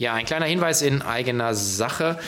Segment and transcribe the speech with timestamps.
[0.00, 2.18] Ja, ein kleiner Hinweis in eigener Sache.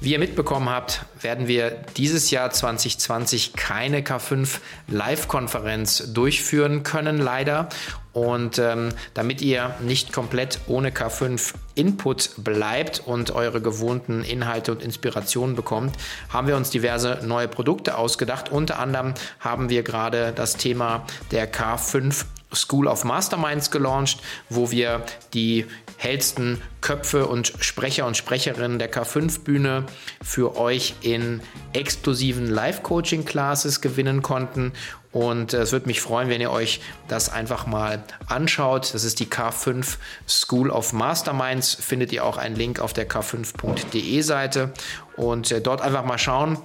[0.00, 4.58] Wie ihr mitbekommen habt, werden wir dieses Jahr 2020 keine K5
[4.88, 7.70] Live-Konferenz durchführen können, leider.
[8.12, 14.82] Und ähm, damit ihr nicht komplett ohne K5 Input bleibt und eure gewohnten Inhalte und
[14.82, 15.96] Inspirationen bekommt,
[16.28, 18.52] haben wir uns diverse neue Produkte ausgedacht.
[18.52, 24.18] Unter anderem haben wir gerade das Thema der K5 School of Masterminds gelauncht,
[24.48, 25.02] wo wir
[25.34, 25.66] die
[25.96, 29.84] hellsten Köpfe und Sprecher und Sprecherinnen der K5-Bühne
[30.22, 31.40] für euch in
[31.72, 34.72] exklusiven Live-Coaching-Classes gewinnen konnten.
[35.12, 38.94] Und es würde mich freuen, wenn ihr euch das einfach mal anschaut.
[38.94, 41.74] Das ist die K5 School of Masterminds.
[41.74, 44.72] Findet ihr auch einen Link auf der k5.de Seite.
[45.16, 46.56] Und äh, dort einfach mal schauen,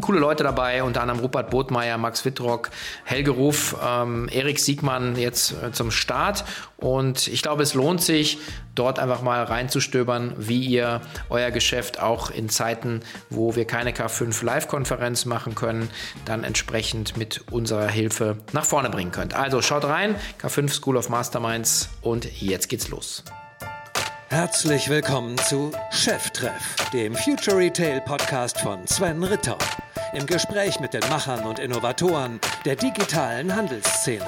[0.00, 2.70] coole Leute dabei, unter anderem Rupert Botmeier, Max Wittrock,
[3.04, 6.44] Helge Ruf, ähm, Erik Siegmann jetzt äh, zum Start.
[6.76, 8.38] Und ich glaube, es lohnt sich,
[8.74, 11.00] dort einfach mal reinzustöbern, wie ihr
[11.30, 13.00] euer Geschäft auch in Zeiten,
[13.30, 15.90] wo wir keine K5 Live-Konferenz machen können,
[16.24, 19.34] dann entsprechend mit unserer Hilfe nach vorne bringen könnt.
[19.34, 23.22] Also schaut rein, K5 School of Masterminds und jetzt geht's los.
[24.32, 29.58] Herzlich willkommen zu Cheftreff, dem Future Retail Podcast von Sven Ritter.
[30.14, 34.26] Im Gespräch mit den Machern und Innovatoren der digitalen Handelsszene.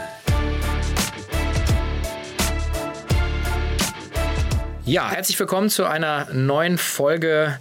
[4.84, 7.58] Ja, herzlich willkommen zu einer neuen Folge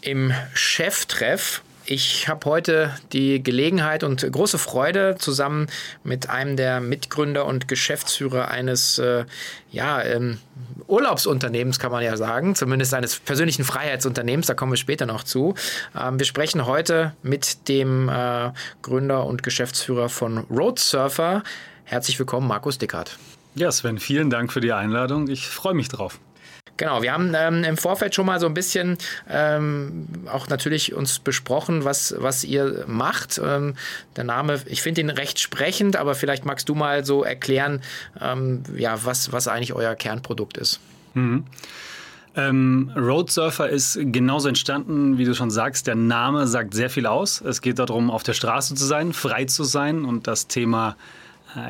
[0.00, 1.60] im Cheftreff.
[1.86, 5.66] Ich habe heute die Gelegenheit und große Freude, zusammen
[6.02, 9.26] mit einem der Mitgründer und Geschäftsführer eines äh,
[9.70, 10.38] ja, ähm,
[10.86, 15.54] Urlaubsunternehmens, kann man ja sagen, zumindest eines persönlichen Freiheitsunternehmens, da kommen wir später noch zu.
[15.98, 21.42] Ähm, wir sprechen heute mit dem äh, Gründer und Geschäftsführer von Road Surfer.
[21.84, 23.18] Herzlich willkommen, Markus Dickert.
[23.56, 25.28] Ja, Sven, vielen Dank für die Einladung.
[25.28, 26.18] Ich freue mich drauf.
[26.76, 28.98] Genau, wir haben ähm, im Vorfeld schon mal so ein bisschen
[29.30, 33.40] ähm, auch natürlich uns besprochen, was, was ihr macht.
[33.42, 33.76] Ähm,
[34.16, 37.80] der Name, ich finde ihn recht sprechend, aber vielleicht magst du mal so erklären,
[38.20, 40.80] ähm, ja, was, was eigentlich euer Kernprodukt ist.
[41.14, 41.44] Mhm.
[42.36, 45.86] Ähm, Road Surfer ist genauso entstanden, wie du schon sagst.
[45.86, 47.40] Der Name sagt sehr viel aus.
[47.40, 50.96] Es geht darum, auf der Straße zu sein, frei zu sein und das Thema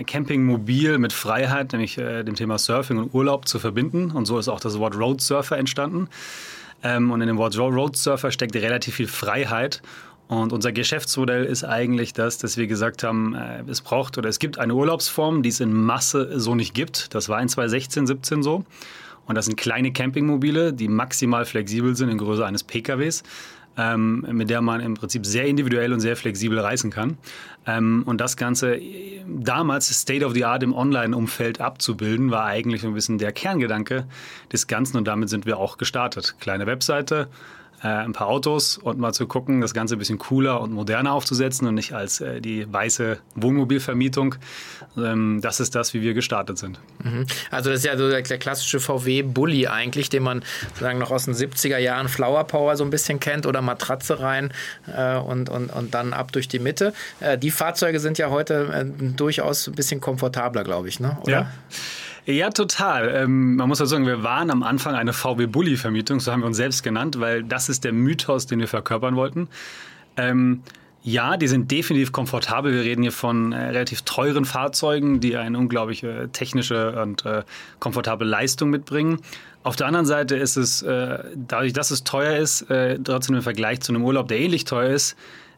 [0.04, 4.10] Camping mobil mit Freiheit, nämlich äh, dem Thema Surfing und Urlaub zu verbinden.
[4.10, 6.08] Und so ist auch das Wort Road Surfer entstanden.
[6.82, 9.82] Ähm, und in dem Wort Road Surfer steckt relativ viel Freiheit.
[10.26, 14.38] Und unser Geschäftsmodell ist eigentlich das, dass wir gesagt haben, äh, es braucht oder es
[14.38, 17.14] gibt eine Urlaubsform, die es in Masse so nicht gibt.
[17.14, 18.64] Das war in 2016, 17 so.
[19.26, 23.22] Und das sind kleine Campingmobile, die maximal flexibel sind in Größe eines PKWs
[23.76, 27.18] ähm, mit der man im Prinzip sehr individuell und sehr flexibel reisen kann.
[27.66, 28.80] Ähm, und das Ganze
[29.26, 34.06] damals State of the Art im Online-Umfeld abzubilden, war eigentlich ein bisschen der Kerngedanke
[34.52, 36.36] des Ganzen und damit sind wir auch gestartet.
[36.40, 37.28] Kleine Webseite,
[37.84, 41.12] äh, ein paar Autos und mal zu gucken, das Ganze ein bisschen cooler und moderner
[41.12, 44.36] aufzusetzen und nicht als äh, die weiße Wohnmobilvermietung.
[44.96, 46.80] Ähm, das ist das, wie wir gestartet sind.
[47.02, 47.26] Mhm.
[47.50, 51.26] Also das ist ja so der, der klassische VW-Bully eigentlich, den man sozusagen noch aus
[51.26, 54.52] den 70er Jahren Flower Power so ein bisschen kennt oder Matratze rein
[54.86, 56.94] äh, und, und, und dann ab durch die Mitte.
[57.20, 58.84] Äh, die Fahrzeuge sind ja heute äh,
[59.14, 61.18] durchaus ein bisschen komfortabler, glaube ich, ne?
[61.22, 61.30] oder?
[61.30, 61.50] Ja.
[62.26, 63.12] Ja, total.
[63.14, 66.56] Ähm, man muss ja sagen, wir waren am Anfang eine VW-Bully-Vermietung, so haben wir uns
[66.56, 69.48] selbst genannt, weil das ist der Mythos, den wir verkörpern wollten.
[70.16, 70.62] Ähm,
[71.02, 72.72] ja, die sind definitiv komfortabel.
[72.72, 77.42] Wir reden hier von äh, relativ teuren Fahrzeugen, die eine unglaubliche technische und äh,
[77.78, 79.20] komfortable Leistung mitbringen.
[79.62, 83.42] Auf der anderen Seite ist es, äh, dadurch, dass es teuer ist, äh, trotzdem im
[83.42, 85.14] Vergleich zu einem Urlaub, der ähnlich teuer ist,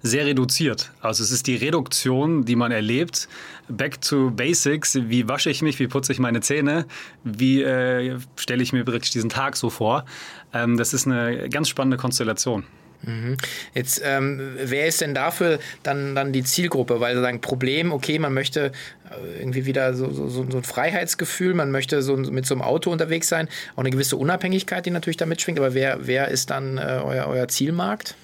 [0.06, 0.91] sehr reduziert.
[1.00, 3.28] Also es ist die Reduktion, die man erlebt.
[3.69, 4.99] Back to Basics.
[5.09, 5.78] Wie wasche ich mich?
[5.78, 6.87] Wie putze ich meine Zähne?
[7.25, 10.05] Wie äh, stelle ich mir wirklich diesen Tag so vor?
[10.53, 12.65] Ähm, das ist eine ganz spannende Konstellation.
[13.03, 13.37] Mhm.
[13.75, 17.00] Jetzt, ähm, wer ist denn dafür dann, dann die Zielgruppe?
[17.00, 18.73] Weil sie sagen, Problem, okay, man möchte
[19.11, 22.91] äh, irgendwie wieder so, so, so ein Freiheitsgefühl, man möchte so mit so einem Auto
[22.91, 26.79] unterwegs sein, auch eine gewisse Unabhängigkeit, die natürlich da mitschwingt, aber wer, wer ist dann
[26.79, 28.17] äh, euer, euer Zielmarkt?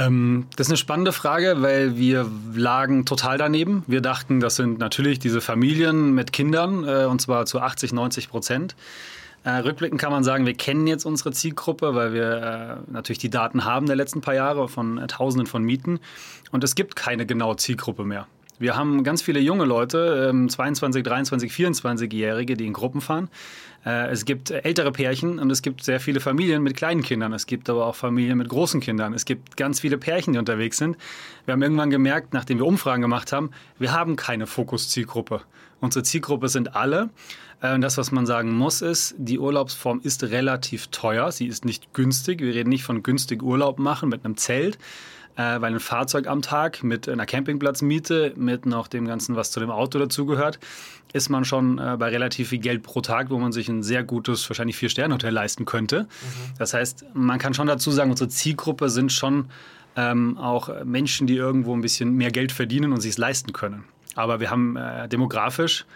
[0.00, 3.84] Ähm, das ist eine spannende Frage, weil wir lagen total daneben.
[3.86, 8.30] Wir dachten, das sind natürlich diese Familien mit Kindern, äh, und zwar zu 80, 90
[8.30, 8.74] Prozent.
[9.44, 13.30] Äh, rückblickend kann man sagen, wir kennen jetzt unsere Zielgruppe, weil wir äh, natürlich die
[13.30, 16.00] Daten haben der letzten paar Jahre von äh, Tausenden von Mieten.
[16.50, 18.26] Und es gibt keine genaue Zielgruppe mehr.
[18.60, 23.30] Wir haben ganz viele junge Leute, ähm, 22, 23, 24-Jährige, die in Gruppen fahren.
[23.86, 27.32] Äh, es gibt ältere Pärchen und es gibt sehr viele Familien mit kleinen Kindern.
[27.32, 29.14] Es gibt aber auch Familien mit großen Kindern.
[29.14, 30.98] Es gibt ganz viele Pärchen, die unterwegs sind.
[31.46, 35.40] Wir haben irgendwann gemerkt, nachdem wir Umfragen gemacht haben, wir haben keine Fokus-Zielgruppe.
[35.80, 37.08] Unsere Zielgruppe sind alle.
[37.62, 41.32] Äh, und das, was man sagen muss, ist, die Urlaubsform ist relativ teuer.
[41.32, 42.40] Sie ist nicht günstig.
[42.40, 44.76] Wir reden nicht von günstig Urlaub machen mit einem Zelt,
[45.40, 49.60] äh, weil ein Fahrzeug am Tag mit einer Campingplatzmiete, mit noch dem Ganzen, was zu
[49.60, 50.58] dem Auto dazugehört,
[51.14, 54.04] ist man schon äh, bei relativ viel Geld pro Tag, wo man sich ein sehr
[54.04, 56.02] gutes, wahrscheinlich Vier-Sterne-Hotel leisten könnte.
[56.02, 56.58] Mhm.
[56.58, 59.46] Das heißt, man kann schon dazu sagen, unsere Zielgruppe sind schon
[59.96, 63.84] ähm, auch Menschen, die irgendwo ein bisschen mehr Geld verdienen und sich es leisten können.
[64.16, 65.86] Aber wir haben äh, demografisch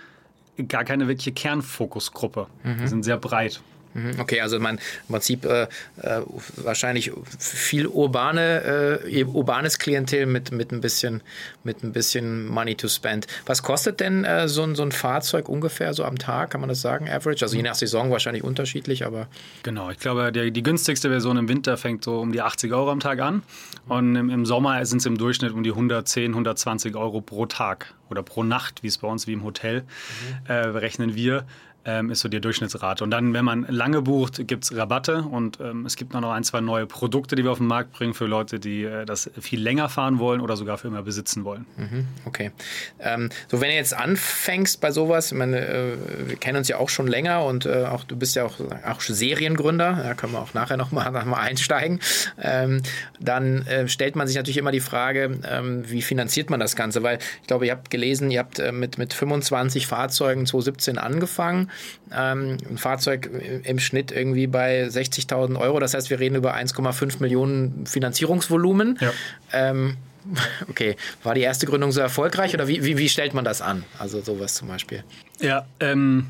[0.68, 2.46] gar keine wirkliche Kernfokusgruppe.
[2.62, 2.80] Mhm.
[2.80, 3.60] Wir sind sehr breit.
[3.94, 5.62] Mhm, okay, also man im Prinzip äh,
[6.02, 6.20] äh,
[6.56, 11.22] wahrscheinlich viel urbane, äh, urbanes Klientel mit, mit, ein bisschen,
[11.62, 13.26] mit ein bisschen Money to spend.
[13.46, 16.68] Was kostet denn äh, so, ein, so ein Fahrzeug ungefähr so am Tag, kann man
[16.68, 17.44] das sagen, average?
[17.44, 19.28] Also je nach Saison wahrscheinlich unterschiedlich, aber.
[19.62, 22.90] Genau, ich glaube, die, die günstigste Version im Winter fängt so um die 80 Euro
[22.90, 23.42] am Tag an.
[23.86, 27.94] Und im, im Sommer sind es im Durchschnitt um die 110, 120 Euro pro Tag
[28.10, 30.50] oder pro Nacht, wie es bei uns wie im Hotel mhm.
[30.50, 31.44] äh, rechnen wir
[31.84, 33.04] ähm, ist so die Durchschnittsrate.
[33.04, 36.44] Und dann, wenn man lange bucht, gibt es Rabatte und ähm, es gibt noch ein,
[36.44, 39.60] zwei neue Produkte, die wir auf den Markt bringen für Leute, die äh, das viel
[39.60, 41.66] länger fahren wollen oder sogar für immer besitzen wollen.
[41.76, 42.52] Mhm, okay.
[43.00, 45.96] Ähm, so, wenn du jetzt anfängst bei sowas, ich meine, äh,
[46.26, 48.54] wir kennen uns ja auch schon länger und äh, auch du bist ja auch,
[48.86, 52.00] auch Seriengründer, da können wir auch nachher nochmal noch mal einsteigen,
[52.40, 52.82] ähm,
[53.20, 57.02] dann äh, stellt man sich natürlich immer die Frage, ähm, wie finanziert man das Ganze?
[57.02, 61.70] Weil ich glaube, ihr habt gelesen, ihr habt äh, mit, mit 25 Fahrzeugen 2017 angefangen
[62.12, 63.30] ähm, ein Fahrzeug
[63.64, 65.80] im Schnitt irgendwie bei 60.000 Euro.
[65.80, 68.98] Das heißt, wir reden über 1,5 Millionen Finanzierungsvolumen.
[69.00, 69.12] Ja.
[69.52, 69.96] Ähm,
[70.68, 73.84] okay, war die erste Gründung so erfolgreich oder wie, wie, wie stellt man das an?
[73.98, 75.04] Also sowas zum Beispiel.
[75.40, 76.26] Ja, ähm,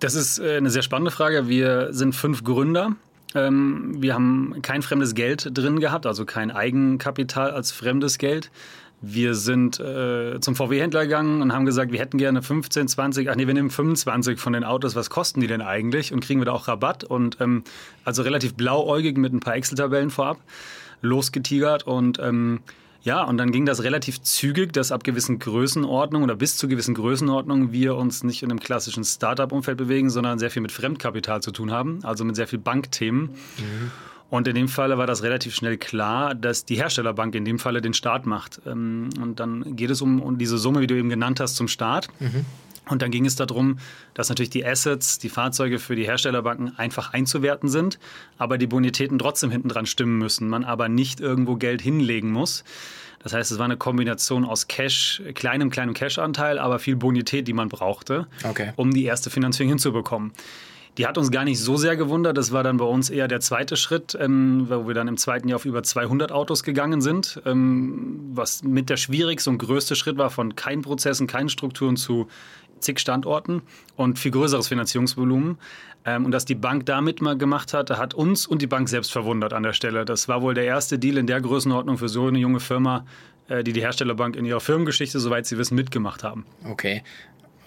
[0.00, 1.48] das ist äh, eine sehr spannende Frage.
[1.48, 2.92] Wir sind fünf Gründer.
[3.34, 8.50] Ähm, wir haben kein fremdes Geld drin gehabt, also kein Eigenkapital als fremdes Geld.
[9.02, 13.36] Wir sind äh, zum VW-Händler gegangen und haben gesagt, wir hätten gerne 15, 20, ach
[13.36, 16.12] nee, wir nehmen 25 von den Autos, was kosten die denn eigentlich?
[16.12, 17.04] Und kriegen wir da auch Rabatt?
[17.04, 17.64] Und ähm,
[18.04, 20.38] also relativ blauäugig mit ein paar Excel-Tabellen vorab
[21.02, 22.60] losgetigert und ähm,
[23.02, 26.92] ja, und dann ging das relativ zügig, dass ab gewissen Größenordnungen oder bis zu gewissen
[26.92, 31.52] Größenordnungen wir uns nicht in einem klassischen Startup-Umfeld bewegen, sondern sehr viel mit Fremdkapital zu
[31.52, 33.22] tun haben, also mit sehr viel Bankthemen.
[33.22, 33.92] Mhm.
[34.28, 37.80] Und in dem Falle war das relativ schnell klar, dass die Herstellerbank in dem Falle
[37.80, 38.60] den Start macht.
[38.66, 41.68] Ähm, und dann geht es um, um diese Summe, wie du eben genannt hast, zum
[41.68, 42.08] Start.
[42.18, 42.44] Mhm.
[42.88, 43.78] Und dann ging es darum,
[44.14, 47.98] dass natürlich die Assets, die Fahrzeuge für die Herstellerbanken einfach einzuwerten sind,
[48.38, 52.62] aber die Bonitäten trotzdem hinten dran stimmen müssen, man aber nicht irgendwo Geld hinlegen muss.
[53.22, 57.54] Das heißt, es war eine Kombination aus Cash, kleinem, kleinem Cash-Anteil, aber viel Bonität, die
[57.54, 58.72] man brauchte, okay.
[58.76, 60.30] um die erste Finanzierung hinzubekommen.
[60.98, 62.38] Die hat uns gar nicht so sehr gewundert.
[62.38, 65.48] Das war dann bei uns eher der zweite Schritt, ähm, wo wir dann im zweiten
[65.48, 70.16] Jahr auf über 200 Autos gegangen sind, ähm, was mit der schwierigste und größte Schritt
[70.16, 72.28] war von keinen Prozessen, keinen Strukturen zu
[72.80, 73.62] zig Standorten
[73.96, 75.58] und viel größeres Finanzierungsvolumen.
[76.04, 79.12] Ähm, und dass die Bank damit mal gemacht hat, hat uns und die Bank selbst
[79.12, 80.04] verwundert an der Stelle.
[80.04, 83.04] Das war wohl der erste Deal in der Größenordnung für so eine junge Firma,
[83.48, 86.46] äh, die die Herstellerbank in ihrer Firmengeschichte, soweit sie wissen, mitgemacht haben.
[86.64, 87.02] Okay.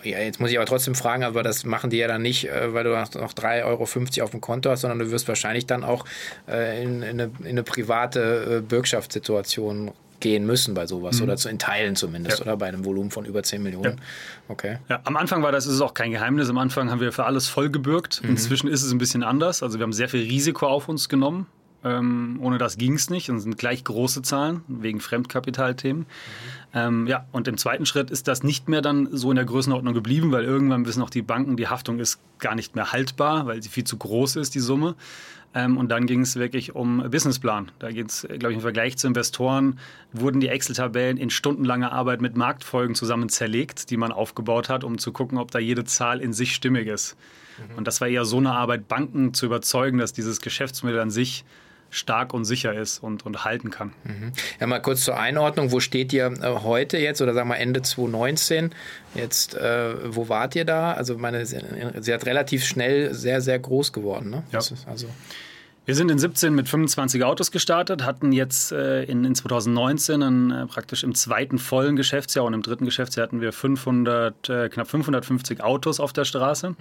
[0.03, 2.73] Ja, jetzt muss ich aber trotzdem fragen, aber das machen die ja dann nicht, äh,
[2.73, 6.05] weil du noch 3,50 Euro auf dem Konto hast, sondern du wirst wahrscheinlich dann auch
[6.47, 11.23] äh, in, in, eine, in eine private äh, Bürgschaftssituation gehen müssen bei sowas mhm.
[11.23, 12.45] oder zu, in Teilen zumindest ja.
[12.45, 13.97] oder bei einem Volumen von über 10 Millionen.
[13.97, 14.03] Ja.
[14.47, 14.77] Okay.
[14.89, 16.49] Ja, am Anfang war das ist auch kein Geheimnis.
[16.49, 18.21] Am Anfang haben wir für alles voll gebürgt.
[18.23, 18.31] Mhm.
[18.31, 19.63] Inzwischen ist es ein bisschen anders.
[19.63, 21.47] Also wir haben sehr viel Risiko auf uns genommen.
[21.83, 26.01] Ähm, ohne das ging es nicht und sind gleich große Zahlen wegen Fremdkapitalthemen.
[26.01, 26.05] Mhm.
[26.73, 29.93] Ähm, ja, und im zweiten Schritt ist das nicht mehr dann so in der Größenordnung
[29.93, 33.63] geblieben, weil irgendwann wissen auch die Banken, die Haftung ist gar nicht mehr haltbar, weil
[33.63, 34.95] sie viel zu groß ist, die Summe.
[35.55, 37.71] Ähm, und dann ging es wirklich um Businessplan.
[37.79, 39.79] Da geht es, glaube ich, im Vergleich zu Investoren,
[40.13, 44.99] wurden die Excel-Tabellen in stundenlanger Arbeit mit Marktfolgen zusammen zerlegt, die man aufgebaut hat, um
[44.99, 47.17] zu gucken, ob da jede Zahl in sich stimmig ist.
[47.57, 47.77] Mhm.
[47.77, 51.45] Und das war eher so eine Arbeit, Banken zu überzeugen, dass dieses Geschäftsmodell an sich
[51.89, 53.93] stark und sicher ist und, und halten kann.
[54.03, 54.31] Mhm.
[54.59, 55.71] Ja, mal kurz zur Einordnung.
[55.71, 58.71] Wo steht ihr äh, heute jetzt oder sagen wir Ende 2019?
[59.15, 60.93] Jetzt, äh, wo wart ihr da?
[60.93, 61.59] Also, meine, sie,
[61.99, 64.29] sie hat relativ schnell sehr, sehr groß geworden.
[64.29, 64.43] Ne?
[64.51, 64.59] Ja.
[64.59, 65.07] also
[65.85, 70.51] wir sind in 17 mit 25 Autos gestartet, hatten jetzt äh, in, in 2019 einen,
[70.51, 74.87] äh, praktisch im zweiten vollen Geschäftsjahr und im dritten Geschäftsjahr hatten wir 500, äh, knapp
[74.87, 76.69] 550 Autos auf der Straße.
[76.69, 76.75] Mhm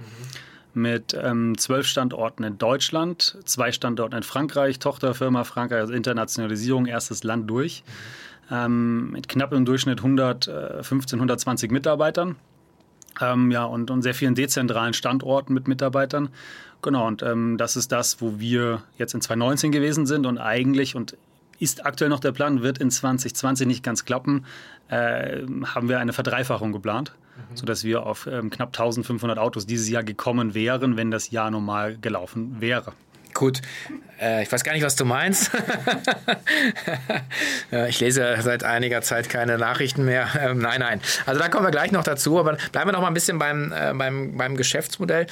[0.75, 7.25] mit ähm, zwölf Standorten in Deutschland, zwei Standorten in Frankreich, Tochterfirma Frankreich, also Internationalisierung, erstes
[7.25, 7.83] Land durch,
[8.51, 12.37] ähm, mit knapp im Durchschnitt 115, 120 Mitarbeitern.
[13.21, 16.29] Ähm, ja, und, und sehr vielen dezentralen Standorten mit Mitarbeitern.
[16.83, 20.95] Genau, und ähm, das ist das, wo wir jetzt in 2019 gewesen sind und eigentlich
[20.95, 21.17] und
[21.59, 24.45] ist aktuell noch der Plan, wird in 2020 nicht ganz klappen,
[24.89, 27.13] äh, haben wir eine Verdreifachung geplant.
[27.55, 31.99] Sodass wir auf ähm, knapp 1500 Autos dieses Jahr gekommen wären, wenn das Jahr normal
[31.99, 32.93] gelaufen wäre.
[33.39, 33.63] Gut,
[34.21, 35.51] äh, ich weiß gar nicht, was du meinst.
[37.89, 40.29] ich lese seit einiger Zeit keine Nachrichten mehr.
[40.41, 41.01] Ähm, nein, nein.
[41.27, 43.73] Also da kommen wir gleich noch dazu, aber bleiben wir noch mal ein bisschen beim,
[43.73, 45.27] äh, beim, beim Geschäftsmodell,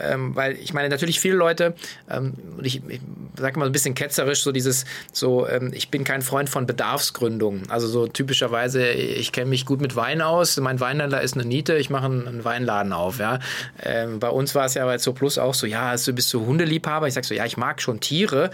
[0.00, 1.74] ähm, weil ich meine, natürlich viele Leute,
[2.10, 3.00] ähm, ich, ich
[3.36, 7.62] sage mal ein bisschen ketzerisch, so dieses, so, ähm, ich bin kein Freund von Bedarfsgründung.
[7.68, 11.76] Also so typischerweise, ich kenne mich gut mit Wein aus, mein Weinhändler ist eine Niete,
[11.76, 13.18] ich mache einen, Weinladen auf.
[13.18, 13.38] Ja.
[13.82, 16.44] Ähm, bei uns war es ja bei So Plus auch so, ja, du bist so
[16.44, 17.06] Hundeliebhaber.
[17.06, 18.50] Ich sage so, ja, ich mag schon Tiere,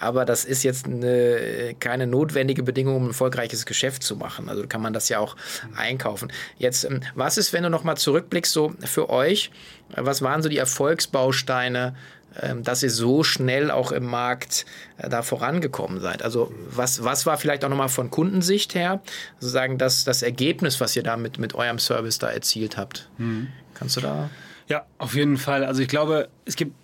[0.00, 4.48] aber das ist jetzt eine, keine notwendige Bedingung, um ein erfolgreiches Geschäft zu machen.
[4.48, 5.36] Also kann man das ja auch
[5.76, 6.32] einkaufen.
[6.58, 9.50] Jetzt, ähm, was ist, wenn du nochmal zurückblickst, so für euch,
[9.96, 11.94] was waren so die Erfolgsbausteine,
[12.40, 14.66] ähm, dass ihr so schnell auch im Markt
[14.98, 16.22] äh, da vorangekommen seid?
[16.22, 19.00] Also was, was war vielleicht auch nochmal von Kundensicht her,
[19.38, 23.08] sozusagen das, das Ergebnis, was ihr da mit, mit eurem Service da erzielt habt?
[23.18, 23.48] Mhm.
[23.74, 24.30] Kannst du da...
[24.66, 25.62] Ja, auf jeden Fall.
[25.62, 26.74] Also ich glaube, es gibt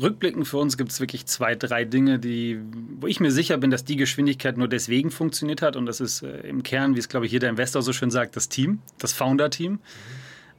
[0.00, 2.60] rückblickend für uns gibt es wirklich zwei, drei Dinge, die,
[3.00, 5.76] wo ich mir sicher bin, dass die Geschwindigkeit nur deswegen funktioniert hat.
[5.76, 8.36] Und das ist äh, im Kern, wie es, glaube ich, jeder Investor so schön sagt,
[8.36, 9.72] das Team, das Founder-Team.
[9.72, 9.80] Mhm.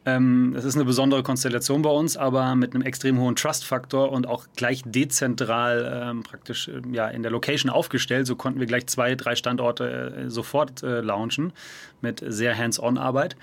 [0.06, 4.28] Ähm, das ist eine besondere Konstellation bei uns, aber mit einem extrem hohen Trust-Faktor und
[4.28, 8.28] auch gleich dezentral ähm, praktisch äh, ja, in der Location aufgestellt.
[8.28, 11.54] So konnten wir gleich zwei, drei Standorte äh, sofort äh, launchen
[12.02, 13.38] mit sehr Hands-on-Arbeit.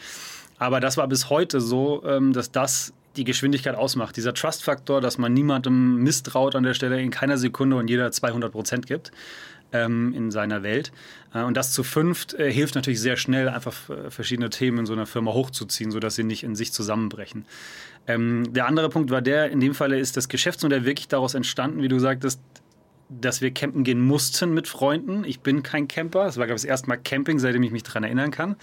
[0.59, 4.17] Aber das war bis heute so, ähm, dass das die Geschwindigkeit ausmacht.
[4.17, 8.53] Dieser Trust-Faktor, dass man niemandem misstraut an der Stelle in keiner Sekunde und jeder 200
[8.53, 9.11] Prozent gibt
[9.73, 10.93] ähm, in seiner Welt.
[11.35, 14.87] Äh, und das zu fünft äh, hilft natürlich sehr schnell, einfach äh, verschiedene Themen in
[14.87, 17.45] so einer Firma hochzuziehen, sodass sie nicht in sich zusammenbrechen.
[18.07, 21.83] Ähm, der andere Punkt war der, in dem Falle ist das Geschäftsmodell wirklich daraus entstanden,
[21.83, 22.41] wie du sagtest,
[23.09, 25.25] dass wir campen gehen mussten mit Freunden.
[25.25, 26.27] Ich bin kein Camper.
[26.27, 28.55] Es war, glaube ich, das erste Mal Camping, seitdem ich mich daran erinnern kann.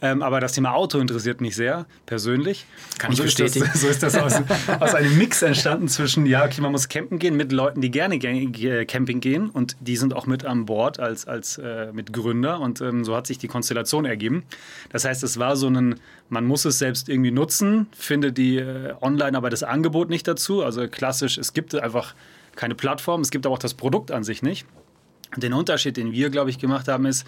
[0.00, 2.66] Ähm, aber das Thema Auto interessiert mich sehr, persönlich.
[2.98, 3.68] Kann so ich bestätigen.
[3.72, 4.34] Das, so ist das aus,
[4.78, 8.18] aus, einem Mix entstanden zwischen, ja, okay, man muss campen gehen mit Leuten, die gerne
[8.18, 12.80] Camping gehen und die sind auch mit an Bord als, als äh, mit Gründer und
[12.80, 14.44] ähm, so hat sich die Konstellation ergeben.
[14.90, 15.96] Das heißt, es war so ein,
[16.28, 20.62] man muss es selbst irgendwie nutzen, findet die äh, online aber das Angebot nicht dazu.
[20.62, 22.14] Also klassisch, es gibt einfach
[22.54, 24.64] keine Plattform, es gibt aber auch das Produkt an sich nicht.
[25.36, 27.26] Den Unterschied, den wir, glaube ich, gemacht haben, ist,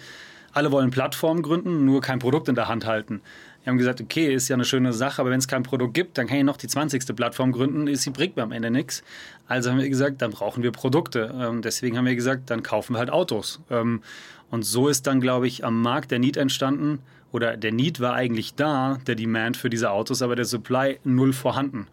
[0.53, 3.21] alle wollen Plattformen gründen, nur kein Produkt in der Hand halten.
[3.63, 6.17] Wir haben gesagt, okay, ist ja eine schöne Sache, aber wenn es kein Produkt gibt,
[6.17, 7.15] dann kann ich noch die 20.
[7.15, 9.03] Plattform gründen, ist die bringt mir am Ende nichts.
[9.47, 11.33] Also haben wir gesagt, dann brauchen wir Produkte.
[11.39, 13.59] Ähm, deswegen haben wir gesagt, dann kaufen wir halt Autos.
[13.69, 14.01] Ähm,
[14.49, 16.99] und so ist dann, glaube ich, am Markt der Need entstanden,
[17.31, 21.33] oder der Need war eigentlich da, der Demand für diese Autos, aber der Supply null
[21.33, 21.87] vorhanden.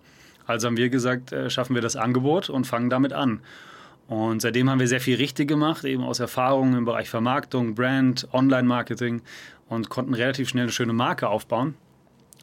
[0.46, 3.40] Also haben wir gesagt, äh, schaffen wir das Angebot und fangen damit an.
[4.08, 8.26] Und seitdem haben wir sehr viel richtig gemacht, eben aus Erfahrungen im Bereich Vermarktung, Brand,
[8.32, 9.20] Online-Marketing
[9.68, 11.74] und konnten relativ schnell eine schöne Marke aufbauen.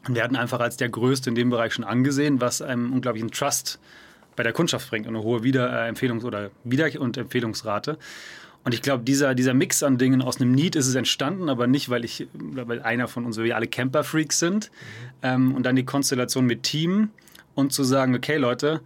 [0.06, 3.32] Und wir hatten einfach als der Größte in dem Bereich schon angesehen, was einem unglaublichen
[3.32, 3.80] Trust
[4.36, 7.98] bei der Kundschaft bringt und eine hohe Wiederempfehlungs- oder Wieder- und Empfehlungsrate.
[8.62, 11.66] Und ich glaube, dieser, dieser Mix an Dingen aus einem Need ist es entstanden, aber
[11.66, 14.70] nicht, weil ich, weil einer von uns, weil wir alle Camper-Freaks sind.
[14.70, 15.18] Mhm.
[15.22, 17.10] Ähm, und dann die Konstellation mit Team
[17.54, 18.80] und zu sagen, okay, Leute,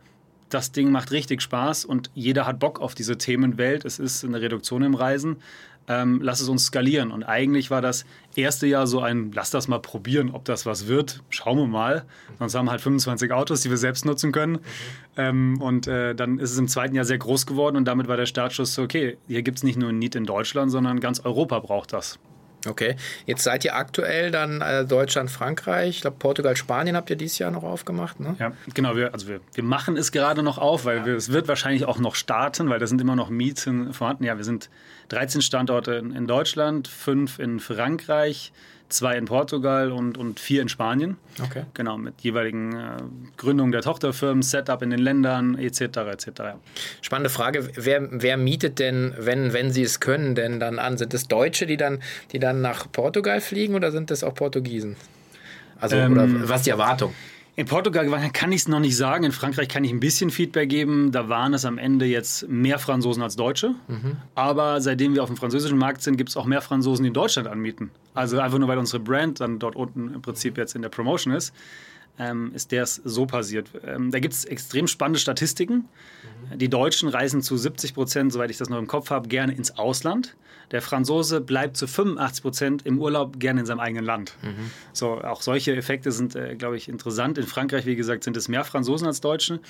[0.50, 3.84] das Ding macht richtig Spaß und jeder hat Bock auf diese Themenwelt.
[3.84, 5.36] Es ist eine Reduktion im Reisen.
[5.88, 7.10] Ähm, lass es uns skalieren.
[7.10, 8.04] Und eigentlich war das
[8.36, 11.22] erste Jahr so ein, lass das mal probieren, ob das was wird.
[11.30, 12.04] Schauen wir mal.
[12.38, 14.52] Sonst haben wir halt 25 Autos, die wir selbst nutzen können.
[14.52, 14.58] Mhm.
[15.16, 18.16] Ähm, und äh, dann ist es im zweiten Jahr sehr groß geworden und damit war
[18.16, 21.20] der Startschuss so, okay, hier gibt es nicht nur ein Need in Deutschland, sondern ganz
[21.20, 22.20] Europa braucht das.
[22.68, 27.16] Okay, jetzt seid ihr aktuell dann äh, Deutschland, Frankreich, ich glaube Portugal, Spanien habt ihr
[27.16, 28.36] dieses Jahr noch aufgemacht, ne?
[28.38, 31.06] Ja, genau, wir, also wir, wir machen es gerade noch auf, weil ja.
[31.06, 34.24] wir, es wird wahrscheinlich auch noch starten, weil da sind immer noch Mieten vorhanden.
[34.24, 34.68] Ja, wir sind
[35.08, 38.52] 13 Standorte in, in Deutschland, fünf in Frankreich,
[38.92, 41.16] zwei in Portugal und, und vier in Spanien.
[41.42, 41.64] Okay.
[41.74, 42.96] Genau, mit jeweiligen äh,
[43.36, 45.80] Gründungen der Tochterfirmen, Setup in den Ländern etc.
[45.80, 46.28] etc.
[47.00, 50.98] Spannende Frage, wer, wer mietet denn, wenn, wenn sie es können, denn dann an?
[50.98, 52.00] Sind es Deutsche, die dann,
[52.32, 54.96] die dann nach Portugal fliegen oder sind das auch Portugiesen?
[55.80, 57.14] Also, ähm, oder was ist die Erwartung?
[57.60, 59.22] In Portugal kann ich es noch nicht sagen.
[59.22, 61.12] In Frankreich kann ich ein bisschen Feedback geben.
[61.12, 63.74] Da waren es am Ende jetzt mehr Franzosen als Deutsche.
[63.86, 64.16] Mhm.
[64.34, 67.12] Aber seitdem wir auf dem französischen Markt sind, gibt es auch mehr Franzosen, die in
[67.12, 67.90] Deutschland anmieten.
[68.14, 71.34] Also einfach nur, weil unsere Brand dann dort unten im Prinzip jetzt in der Promotion
[71.34, 71.52] ist,
[72.18, 73.70] ähm, ist der so passiert.
[73.84, 75.88] Ähm, da gibt es extrem spannende Statistiken.
[76.52, 76.58] Mhm.
[76.58, 79.78] Die Deutschen reisen zu 70 Prozent, soweit ich das noch im Kopf habe, gerne ins
[79.78, 80.36] Ausland.
[80.70, 84.36] Der Franzose bleibt zu 85 Prozent im Urlaub gerne in seinem eigenen Land.
[84.42, 84.70] Mhm.
[84.92, 87.38] So, auch solche Effekte sind, äh, glaube ich, interessant.
[87.38, 89.60] In Frankreich, wie gesagt, sind es mehr Franzosen als Deutsche.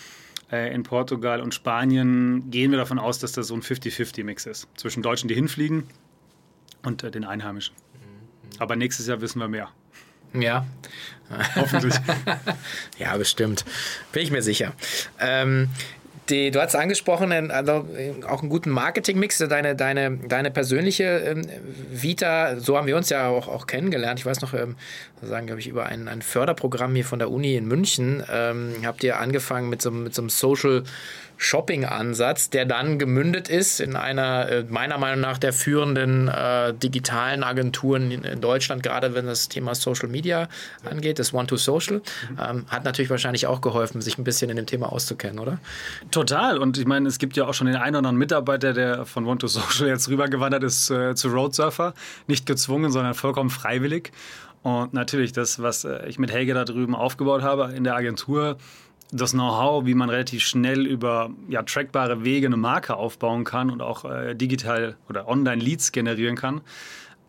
[0.51, 4.69] Äh, in Portugal und Spanien gehen wir davon aus, dass das so ein 50-50-Mix ist.
[4.77, 5.85] Zwischen Deutschen, die hinfliegen
[6.83, 7.75] und äh, den Einheimischen.
[7.75, 8.61] Mhm.
[8.61, 9.71] Aber nächstes Jahr wissen wir mehr.
[10.35, 10.67] Ja.
[11.57, 11.95] Hoffentlich.
[12.99, 13.65] ja, bestimmt.
[14.13, 14.73] Bin ich mir sicher.
[15.21, 15.71] Ähm,
[16.31, 17.87] die, du hast angesprochen, also
[18.29, 21.43] auch einen guten Marketingmix, deine, deine, deine persönliche ähm,
[21.91, 24.21] Vita, so haben wir uns ja auch, auch kennengelernt.
[24.21, 24.77] Ich weiß noch, ähm,
[25.23, 29.03] sagen, glaube ich, über ein, ein Förderprogramm hier von der Uni in München ähm, habt
[29.03, 30.85] ihr angefangen mit so, mit so einem Social
[31.43, 37.43] Shopping-Ansatz, der dann gemündet ist in einer äh, meiner Meinung nach der führenden äh, digitalen
[37.43, 40.51] Agenturen in, Deutschland, gerade wenn das Thema Social Media
[40.85, 42.03] angeht, das One-to-Social.
[42.39, 45.59] Ähm, hat natürlich wahrscheinlich auch geholfen, sich ein bisschen in dem Thema auszukennen, oder?
[46.11, 46.59] Total.
[46.59, 49.25] Und ich meine, es gibt ja auch schon den einen oder anderen Mitarbeiter, der von
[49.25, 51.95] One-to-Social jetzt rübergewandert ist äh, zu Roadsurfer.
[52.27, 54.13] Nicht gezwungen, sondern vollkommen freiwillig.
[54.63, 58.59] Und natürlich, das, was äh, ich mit Helge da drüben aufgebaut habe in der Agentur,
[59.13, 63.83] das Know-how, wie man relativ schnell über ja, trackbare Wege eine Marke aufbauen kann und
[63.83, 66.61] auch äh, digital oder online Leads generieren kann,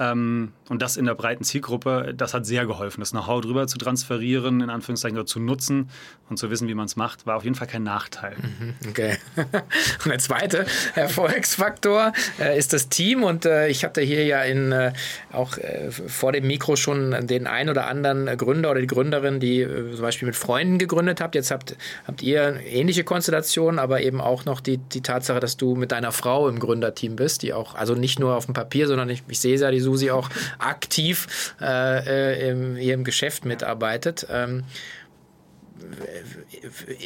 [0.01, 3.01] ähm, und das in der breiten Zielgruppe, das hat sehr geholfen.
[3.01, 5.89] Das Know-how drüber zu transferieren, in Anführungszeichen oder zu nutzen
[6.29, 8.35] und zu wissen, wie man es macht, war auf jeden Fall kein Nachteil.
[8.37, 9.17] Mhm, okay.
[9.35, 10.65] und der zweite
[10.95, 13.23] Erfolgsfaktor äh, ist das Team.
[13.23, 14.93] Und äh, ich hatte hier ja in, äh,
[15.31, 19.61] auch äh, vor dem Mikro schon den ein oder anderen Gründer oder die Gründerin, die
[19.61, 21.35] äh, zum Beispiel mit Freunden gegründet habt.
[21.35, 21.75] Jetzt habt,
[22.07, 26.11] habt ihr ähnliche Konstellationen, aber eben auch noch die, die Tatsache, dass du mit deiner
[26.11, 29.39] Frau im Gründerteam bist, die auch, also nicht nur auf dem Papier, sondern ich, ich
[29.39, 30.29] sehe ja die Susi auch
[30.59, 34.27] aktiv äh, im, hier Geschäft mitarbeitet.
[34.29, 34.63] Ähm,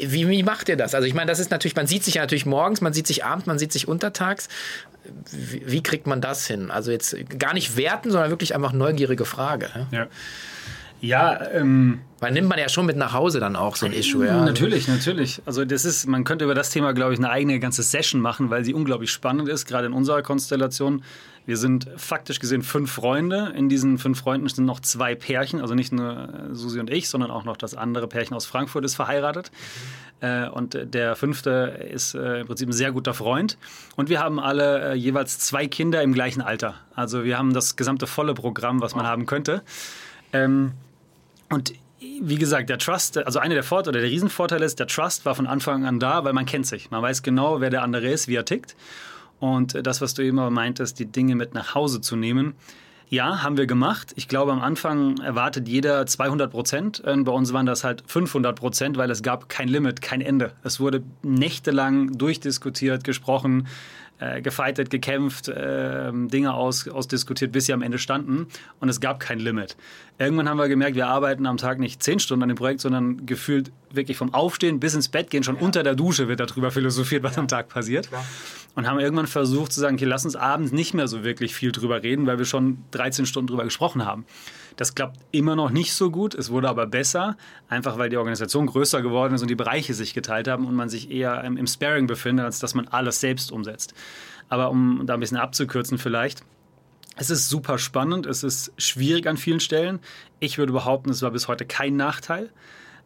[0.03, 0.93] wie, wie, macht ihr das?
[0.93, 3.23] Also ich meine, das ist natürlich, man sieht sich ja natürlich morgens, man sieht sich
[3.23, 4.49] abends, man sieht sich untertags.
[5.31, 6.71] Wie, wie kriegt man das hin?
[6.71, 9.87] Also jetzt gar nicht werten, sondern wirklich einfach neugierige Frage.
[9.91, 10.07] Ja.
[11.01, 14.25] Ja, ähm, weil nimmt man ja schon mit nach Hause dann auch so ein Issue,
[14.25, 14.43] ja.
[14.43, 15.41] Natürlich, natürlich.
[15.45, 18.49] Also das ist, man könnte über das Thema, glaube ich, eine eigene ganze Session machen,
[18.49, 21.03] weil sie unglaublich spannend ist, gerade in unserer Konstellation.
[21.45, 23.53] Wir sind faktisch gesehen fünf Freunde.
[23.55, 27.29] In diesen fünf Freunden sind noch zwei Pärchen, also nicht nur Susi und ich, sondern
[27.29, 29.51] auch noch das andere Pärchen aus Frankfurt ist verheiratet.
[30.21, 30.47] Mhm.
[30.53, 33.57] und der fünfte ist äh, im Prinzip ein sehr guter Freund.
[33.95, 36.75] Und wir haben alle äh, jeweils zwei Kinder im gleichen Alter.
[36.95, 39.61] Also wir haben das gesamte volle Programm, was man haben könnte.
[40.33, 40.72] Ähm,
[41.50, 41.74] und
[42.22, 45.48] wie gesagt, der Trust, also einer der Vorteile, der Riesenvorteil ist, der Trust war von
[45.48, 46.92] Anfang an da, weil man kennt sich.
[46.92, 48.75] Man weiß genau, wer der andere ist, wie er tickt.
[49.40, 52.53] Und das, was du eben meintest, die Dinge mit nach Hause zu nehmen,
[53.08, 54.14] ja, haben wir gemacht.
[54.16, 57.03] Ich glaube, am Anfang erwartet jeder 200 Prozent.
[57.03, 60.53] Bei uns waren das halt 500 Prozent, weil es gab kein Limit, kein Ende.
[60.64, 63.68] Es wurde nächtelang durchdiskutiert, gesprochen
[64.19, 68.47] äh, gefeitet, gekämpft, äh, Dinge aus, ausdiskutiert, bis sie am Ende standen.
[68.79, 69.75] Und es gab kein Limit.
[70.17, 73.25] Irgendwann haben wir gemerkt, wir arbeiten am Tag nicht zehn Stunden an dem Projekt, sondern
[73.25, 75.61] gefühlt wirklich vom Aufstehen bis ins Bett gehen, schon ja.
[75.61, 77.41] unter der Dusche wird darüber philosophiert, was ja.
[77.41, 78.07] am Tag passiert.
[78.07, 78.25] Klar.
[78.75, 81.71] Und haben irgendwann versucht zu sagen, okay, lass uns abends nicht mehr so wirklich viel
[81.71, 84.25] drüber reden, weil wir schon 13 Stunden drüber gesprochen haben.
[84.75, 86.35] Das klappt immer noch nicht so gut.
[86.35, 87.38] Es wurde aber besser,
[87.70, 90.90] einfach weil die Organisation größer geworden ist und die Bereiche sich geteilt haben und man
[90.90, 93.94] sich eher im, im Sparing befindet, als dass man alles selbst umsetzt.
[94.50, 96.44] Aber um da ein bisschen abzukürzen vielleicht,
[97.18, 100.00] es ist super spannend, es ist schwierig an vielen Stellen.
[100.40, 102.51] Ich würde behaupten, es war bis heute kein Nachteil.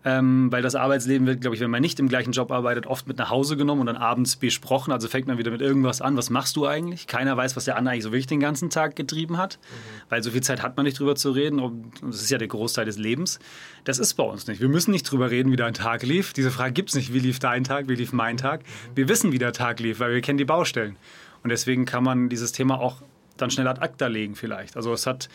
[0.05, 3.05] Ähm, weil das Arbeitsleben wird, glaube ich, wenn man nicht im gleichen Job arbeitet, oft
[3.07, 4.93] mit nach Hause genommen und dann abends besprochen.
[4.93, 6.15] Also fängt man wieder mit irgendwas an.
[6.15, 7.05] Was machst du eigentlich?
[7.05, 10.09] Keiner weiß, was der andere eigentlich so wirklich den ganzen Tag getrieben hat, mhm.
[10.09, 11.59] weil so viel Zeit hat man nicht drüber zu reden.
[11.59, 13.39] Und das ist ja der Großteil des Lebens.
[13.83, 14.61] Das ist bei uns nicht.
[14.61, 16.31] Wir müssen nicht drüber reden, wie dein Tag lief.
[16.31, 17.13] Diese Frage gibt es nicht.
[17.13, 17.89] Wie lief dein Tag?
[17.89, 18.61] Wie lief mein Tag?
[18.61, 18.95] Mhm.
[18.95, 20.95] Wir wissen, wie der Tag lief, weil wir kennen die Baustellen.
[21.43, 23.01] Und deswegen kann man dieses Thema auch
[23.35, 24.75] dann schnell ad acta legen vielleicht.
[24.77, 25.29] Also es hat,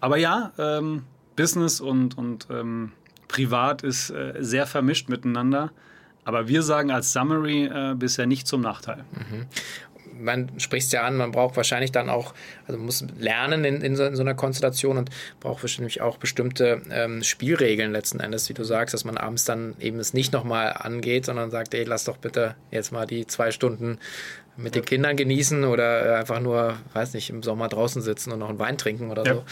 [0.00, 1.04] aber ja, ähm,
[1.36, 2.92] Business und, und ähm,
[3.30, 5.70] privat ist äh, sehr vermischt miteinander.
[6.24, 9.04] Aber wir sagen als Summary äh, bisher nicht zum Nachteil.
[9.14, 9.46] Mhm
[10.20, 12.34] man spricht ja an, man braucht wahrscheinlich dann auch,
[12.66, 16.82] also muss lernen in, in, so, in so einer Konstellation und braucht wahrscheinlich auch bestimmte
[16.90, 20.74] ähm, Spielregeln letzten Endes, wie du sagst, dass man abends dann eben es nicht nochmal
[20.76, 23.98] angeht, sondern sagt, ey, lass doch bitte jetzt mal die zwei Stunden
[24.56, 28.48] mit den Kindern genießen oder einfach nur, weiß nicht, im Sommer draußen sitzen und noch
[28.48, 29.34] einen Wein trinken oder ja.
[29.34, 29.44] so.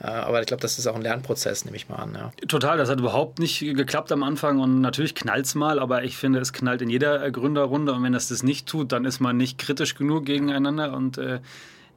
[0.00, 2.14] Äh, aber ich glaube, das ist auch ein Lernprozess, nehme ich mal an.
[2.14, 2.32] Ja.
[2.48, 6.16] Total, das hat überhaupt nicht geklappt am Anfang und natürlich knallt es mal, aber ich
[6.16, 9.36] finde, es knallt in jeder Gründerrunde und wenn es das nicht tut, dann ist man
[9.36, 11.40] nicht kritisch genug gegeneinander und äh,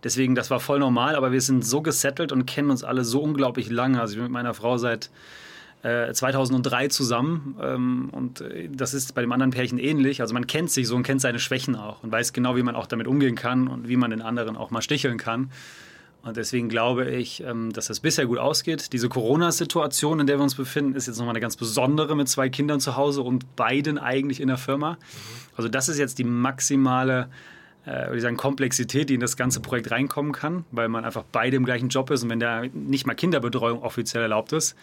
[0.04, 3.22] deswegen, das war voll normal, aber wir sind so gesettelt und kennen uns alle so
[3.22, 4.00] unglaublich lange.
[4.00, 5.10] Also ich bin mit meiner Frau seit
[5.82, 10.20] 2003 äh, zusammen ähm, und äh, das ist bei dem anderen Pärchen ähnlich.
[10.20, 12.76] Also man kennt sich so und kennt seine Schwächen auch und weiß genau, wie man
[12.76, 15.52] auch damit umgehen kann und wie man den anderen auch mal sticheln kann.
[16.22, 18.92] Und deswegen glaube ich, ähm, dass das bisher gut ausgeht.
[18.92, 22.50] Diese Corona-Situation, in der wir uns befinden, ist jetzt nochmal eine ganz besondere mit zwei
[22.50, 24.98] Kindern zu Hause und beiden eigentlich in der Firma.
[25.56, 27.30] Also das ist jetzt die maximale
[27.88, 31.56] äh, ich sagen, Komplexität, die in das ganze Projekt reinkommen kann, weil man einfach beide
[31.56, 34.76] im gleichen Job ist und wenn da nicht mal Kinderbetreuung offiziell erlaubt ist,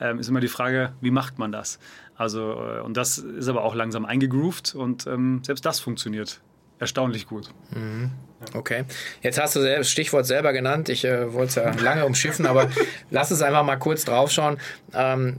[0.00, 1.78] ähm, ist immer die Frage, wie macht man das?
[2.14, 6.40] Also, äh, und das ist aber auch langsam eingegroovt und ähm, selbst das funktioniert
[6.78, 7.52] erstaunlich gut.
[7.74, 8.10] Mhm.
[8.54, 8.84] Okay.
[9.22, 10.88] Jetzt hast du das Stichwort selber genannt.
[10.88, 12.70] Ich äh, wollte es ja lange umschiffen, aber
[13.10, 14.58] lass uns einfach mal kurz draufschauen.
[14.94, 15.36] Ähm,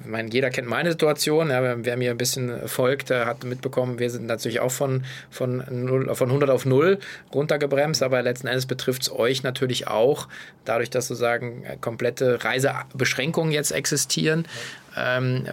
[0.00, 1.48] ich meine, jeder kennt meine Situation.
[1.48, 5.64] Ja, wer mir ein bisschen folgt, äh, hat mitbekommen, wir sind natürlich auch von, von,
[5.70, 6.98] 0, von 100 auf 0
[7.32, 10.28] runtergebremst, aber letzten Endes betrifft es euch natürlich auch,
[10.66, 14.46] dadurch, dass sozusagen komplette Reisebeschränkungen jetzt existieren.
[14.94, 15.46] Ähm,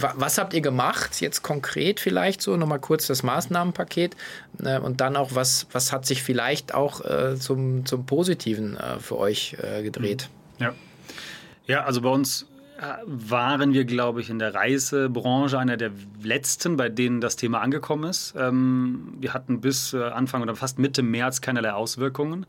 [0.00, 4.16] was habt ihr gemacht, jetzt konkret vielleicht so, nochmal kurz das Maßnahmenpaket
[4.64, 6.39] äh, und dann auch, was, was hat sich vielleicht
[6.74, 10.28] auch äh, zum, zum Positiven äh, für euch äh, gedreht?
[10.58, 10.72] Ja.
[11.66, 12.46] ja, also bei uns
[12.78, 15.90] äh, waren wir, glaube ich, in der Reisebranche einer der
[16.22, 18.34] letzten, bei denen das Thema angekommen ist.
[18.38, 22.46] Ähm, wir hatten bis äh, Anfang oder fast Mitte März keinerlei Auswirkungen.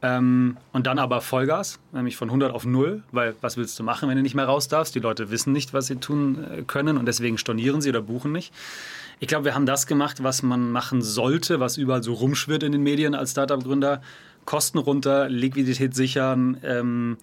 [0.00, 4.08] Ähm, und dann aber Vollgas, nämlich von 100 auf 0, weil was willst du machen,
[4.08, 4.94] wenn du nicht mehr raus darfst?
[4.94, 8.30] Die Leute wissen nicht, was sie tun äh, können und deswegen stornieren sie oder buchen
[8.30, 8.54] nicht.
[9.20, 12.72] Ich glaube, wir haben das gemacht, was man machen sollte, was überall so rumschwirrt in
[12.72, 14.00] den Medien als Startup-Gründer.
[14.44, 17.18] Kosten runter, Liquidität sichern, ähm,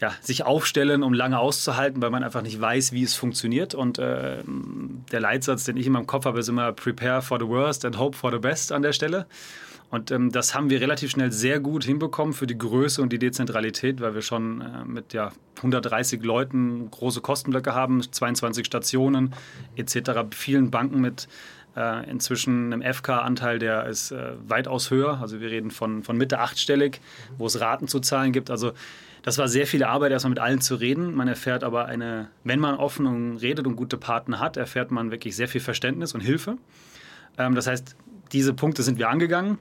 [0.00, 3.74] ja, sich aufstellen, um lange auszuhalten, weil man einfach nicht weiß, wie es funktioniert.
[3.74, 4.38] Und äh,
[5.12, 7.98] der Leitsatz, den ich immer im Kopf habe, ist immer Prepare for the worst and
[7.98, 9.26] hope for the best an der Stelle.
[9.94, 13.20] Und ähm, das haben wir relativ schnell sehr gut hinbekommen für die Größe und die
[13.20, 19.32] Dezentralität, weil wir schon äh, mit ja, 130 Leuten große Kostenblöcke haben, 22 Stationen
[19.76, 21.28] etc., vielen Banken mit
[21.76, 25.20] äh, inzwischen einem FK-Anteil, der ist äh, weitaus höher.
[25.20, 27.00] Also wir reden von, von Mitte achtstellig,
[27.38, 28.50] wo es Raten zu zahlen gibt.
[28.50, 28.72] Also
[29.22, 31.14] das war sehr viel Arbeit, erstmal mit allen zu reden.
[31.14, 35.12] Man erfährt aber eine, wenn man offen und redet und gute Partner hat, erfährt man
[35.12, 36.58] wirklich sehr viel Verständnis und Hilfe.
[37.38, 37.94] Ähm, das heißt,
[38.32, 39.58] diese Punkte sind wir angegangen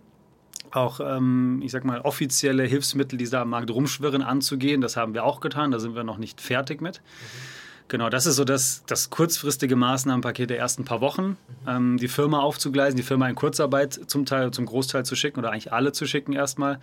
[0.75, 4.81] auch, ähm, ich sag mal, offizielle Hilfsmittel, die da am Markt rumschwirren, anzugehen.
[4.81, 7.01] Das haben wir auch getan, da sind wir noch nicht fertig mit.
[7.01, 7.63] Mhm.
[7.93, 11.37] Genau, das ist so das, das kurzfristige Maßnahmenpaket der ersten paar Wochen.
[11.67, 15.51] Ähm, die Firma aufzugleisen, die Firma in Kurzarbeit zum Teil, zum Großteil zu schicken oder
[15.51, 16.79] eigentlich alle zu schicken erstmal.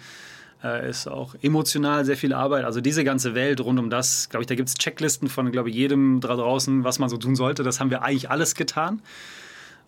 [0.62, 2.64] Äh, ist auch emotional sehr viel Arbeit.
[2.64, 5.70] Also diese ganze Welt rund um das, glaube ich, da gibt es Checklisten von, glaube
[5.70, 7.62] ich, jedem da draußen, was man so tun sollte.
[7.62, 9.00] Das haben wir eigentlich alles getan.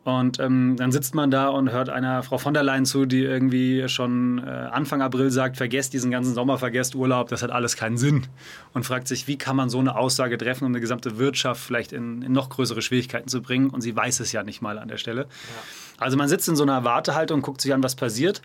[0.04, 3.22] Und ähm, dann sitzt man da und hört einer Frau von der Leyen zu, die
[3.22, 7.76] irgendwie schon äh, Anfang April sagt, vergesst diesen ganzen Sommer, vergesst Urlaub, das hat alles
[7.76, 8.26] keinen Sinn.
[8.72, 11.92] Und fragt sich, wie kann man so eine Aussage treffen, um eine gesamte Wirtschaft vielleicht
[11.92, 13.70] in, in noch größere Schwierigkeiten zu bringen.
[13.70, 15.22] Und sie weiß es ja nicht mal an der Stelle.
[15.22, 15.28] Ja.
[15.98, 18.42] Also man sitzt in so einer Wartehaltung und guckt sich an, was passiert.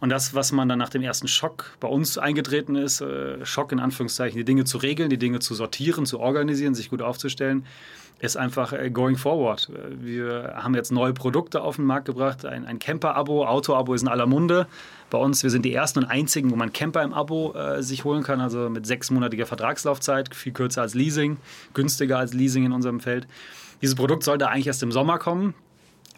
[0.00, 3.72] Und das, was man dann nach dem ersten Schock bei uns eingetreten ist, äh, Schock
[3.72, 7.66] in Anführungszeichen, die Dinge zu regeln, die Dinge zu sortieren, zu organisieren, sich gut aufzustellen,
[8.20, 9.70] ist einfach äh, going forward.
[9.90, 14.08] Wir haben jetzt neue Produkte auf den Markt gebracht, ein, ein Camper-Abo, Auto-Abo ist in
[14.08, 14.66] aller Munde.
[15.08, 18.04] Bei uns, wir sind die ersten und einzigen, wo man Camper im Abo äh, sich
[18.04, 21.38] holen kann, also mit sechsmonatiger Vertragslaufzeit, viel kürzer als Leasing,
[21.74, 23.26] günstiger als Leasing in unserem Feld.
[23.82, 25.54] Dieses Produkt sollte eigentlich erst im Sommer kommen.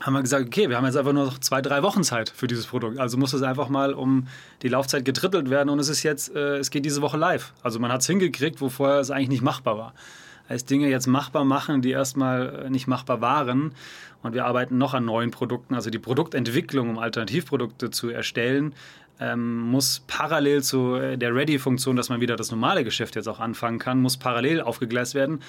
[0.00, 2.48] Haben wir gesagt, okay, wir haben jetzt einfach nur noch zwei, drei Wochen Zeit für
[2.48, 2.98] dieses Produkt.
[2.98, 4.26] Also muss es einfach mal um
[4.62, 7.52] die Laufzeit getrittelt werden und es ist jetzt, äh, es geht diese Woche live.
[7.62, 9.94] Also man hat es hingekriegt, wo vorher es eigentlich nicht machbar war
[10.52, 13.72] als Dinge jetzt machbar machen, die erstmal äh, nicht machbar waren.
[14.22, 15.74] Und wir arbeiten noch an neuen Produkten.
[15.74, 18.74] Also die Produktentwicklung, um Alternativprodukte zu erstellen,
[19.18, 23.40] ähm, muss parallel zu äh, der Ready-Funktion, dass man wieder das normale Geschäft jetzt auch
[23.40, 25.40] anfangen kann, muss parallel aufgegleist werden,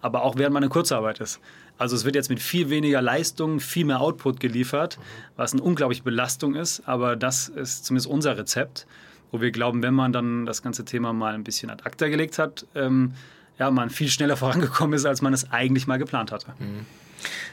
[0.00, 1.40] aber auch während man in Kurzarbeit ist.
[1.78, 4.98] Also es wird jetzt mit viel weniger Leistung, viel mehr Output geliefert,
[5.36, 8.86] was eine unglaubliche Belastung ist, aber das ist zumindest unser Rezept,
[9.30, 12.38] wo wir glauben, wenn man dann das ganze Thema mal ein bisschen ad acta gelegt
[12.38, 13.14] hat, ähm,
[13.62, 16.54] ja, man viel schneller vorangekommen ist, als man es eigentlich mal geplant hatte.
[16.58, 16.86] Mhm.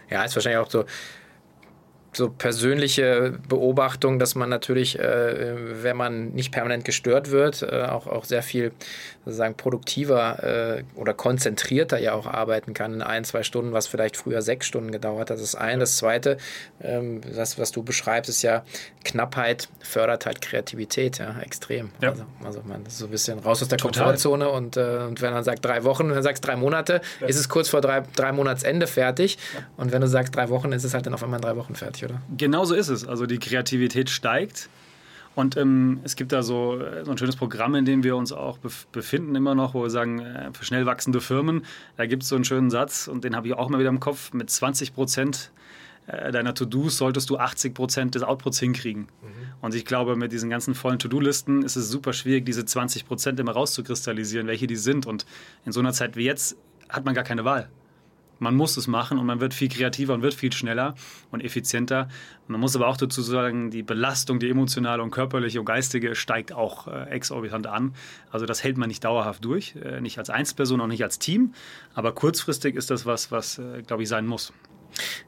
[0.09, 0.85] Ja, ist wahrscheinlich auch so
[2.11, 8.07] so persönliche Beobachtung, dass man natürlich, äh, wenn man nicht permanent gestört wird, äh, auch,
[8.07, 8.71] auch sehr viel
[9.25, 14.17] sozusagen produktiver äh, oder konzentrierter ja auch arbeiten kann in ein, zwei Stunden, was vielleicht
[14.17, 15.37] früher sechs Stunden gedauert hat.
[15.37, 15.79] Das ist ein.
[15.79, 16.37] Das zweite,
[16.81, 18.63] ähm, das, was du beschreibst, ist ja
[19.03, 21.91] Knappheit fördert halt Kreativität, ja, extrem.
[22.01, 22.09] Ja.
[22.09, 24.03] Also, also man ist so ein bisschen raus aus der Total.
[24.03, 27.27] Komfortzone und, äh, und wenn man sagt drei Wochen, wenn du sagst drei Monate, ja.
[27.27, 29.37] ist es kurz vor drei, drei Monatsende fertig.
[29.53, 29.61] Ja.
[29.77, 31.75] Und wenn du sagst drei Wochen, ist es halt dann auf einmal in drei Wochen
[31.75, 32.21] fertig, oder?
[32.37, 33.07] Genau so ist es.
[33.07, 34.69] Also die Kreativität steigt.
[35.35, 38.31] Und ähm, es gibt da so, äh, so ein schönes Programm, in dem wir uns
[38.31, 38.57] auch
[38.91, 41.65] befinden immer noch, wo wir sagen, äh, für schnell wachsende Firmen,
[41.97, 43.99] da gibt es so einen schönen Satz und den habe ich auch mal wieder im
[43.99, 45.51] Kopf, mit 20 Prozent
[46.09, 49.03] äh, deiner To-Dos solltest du 80 Prozent des Outputs hinkriegen.
[49.03, 49.07] Mhm.
[49.61, 53.39] Und ich glaube, mit diesen ganzen vollen To-Do-Listen ist es super schwierig, diese 20 Prozent
[53.39, 55.05] immer rauszukristallisieren, welche die sind.
[55.05, 55.25] Und
[55.65, 56.57] in so einer Zeit wie jetzt
[56.89, 57.69] hat man gar keine Wahl.
[58.39, 60.95] Man muss es machen und man wird viel kreativer und wird viel schneller
[61.31, 62.07] und effizienter.
[62.47, 66.51] Man muss aber auch dazu sagen, die Belastung, die emotionale und körperliche und geistige steigt
[66.51, 67.93] auch äh, exorbitant an.
[68.31, 71.53] Also das hält man nicht dauerhaft durch, äh, nicht als Einzelperson, auch nicht als Team.
[71.93, 74.53] Aber kurzfristig ist das was, was, äh, glaube ich, sein muss.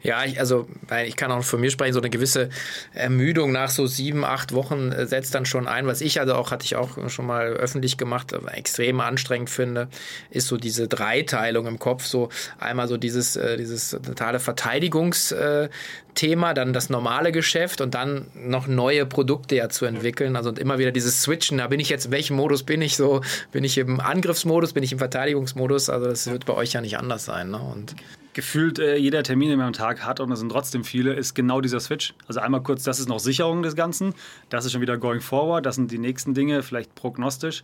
[0.03, 0.67] Ja, ich, also
[1.05, 2.49] ich kann auch von mir sprechen, so eine gewisse
[2.93, 5.87] Ermüdung nach so sieben, acht Wochen äh, setzt dann schon ein.
[5.87, 9.87] Was ich also auch, hatte ich auch schon mal öffentlich gemacht, extrem anstrengend finde,
[10.29, 12.05] ist so diese Dreiteilung im Kopf.
[12.05, 18.67] So einmal so dieses, äh, dieses totale Verteidigungsthema, dann das normale Geschäft und dann noch
[18.67, 20.35] neue Produkte ja zu entwickeln.
[20.35, 23.21] Also immer wieder dieses Switchen, da bin ich jetzt, in welchem Modus bin ich so?
[23.51, 25.89] Bin ich im Angriffsmodus, bin ich im Verteidigungsmodus?
[25.89, 27.51] Also das wird bei euch ja nicht anders sein.
[27.51, 27.59] Ne?
[27.59, 27.95] Und
[28.33, 31.33] gefühlt äh, jeder Termin, den man am Tag hat, und es sind trotzdem viele, ist
[31.33, 32.13] genau dieser Switch.
[32.27, 34.13] Also einmal kurz, das ist noch Sicherung des Ganzen,
[34.49, 37.61] das ist schon wieder going forward, das sind die nächsten Dinge, vielleicht prognostisch.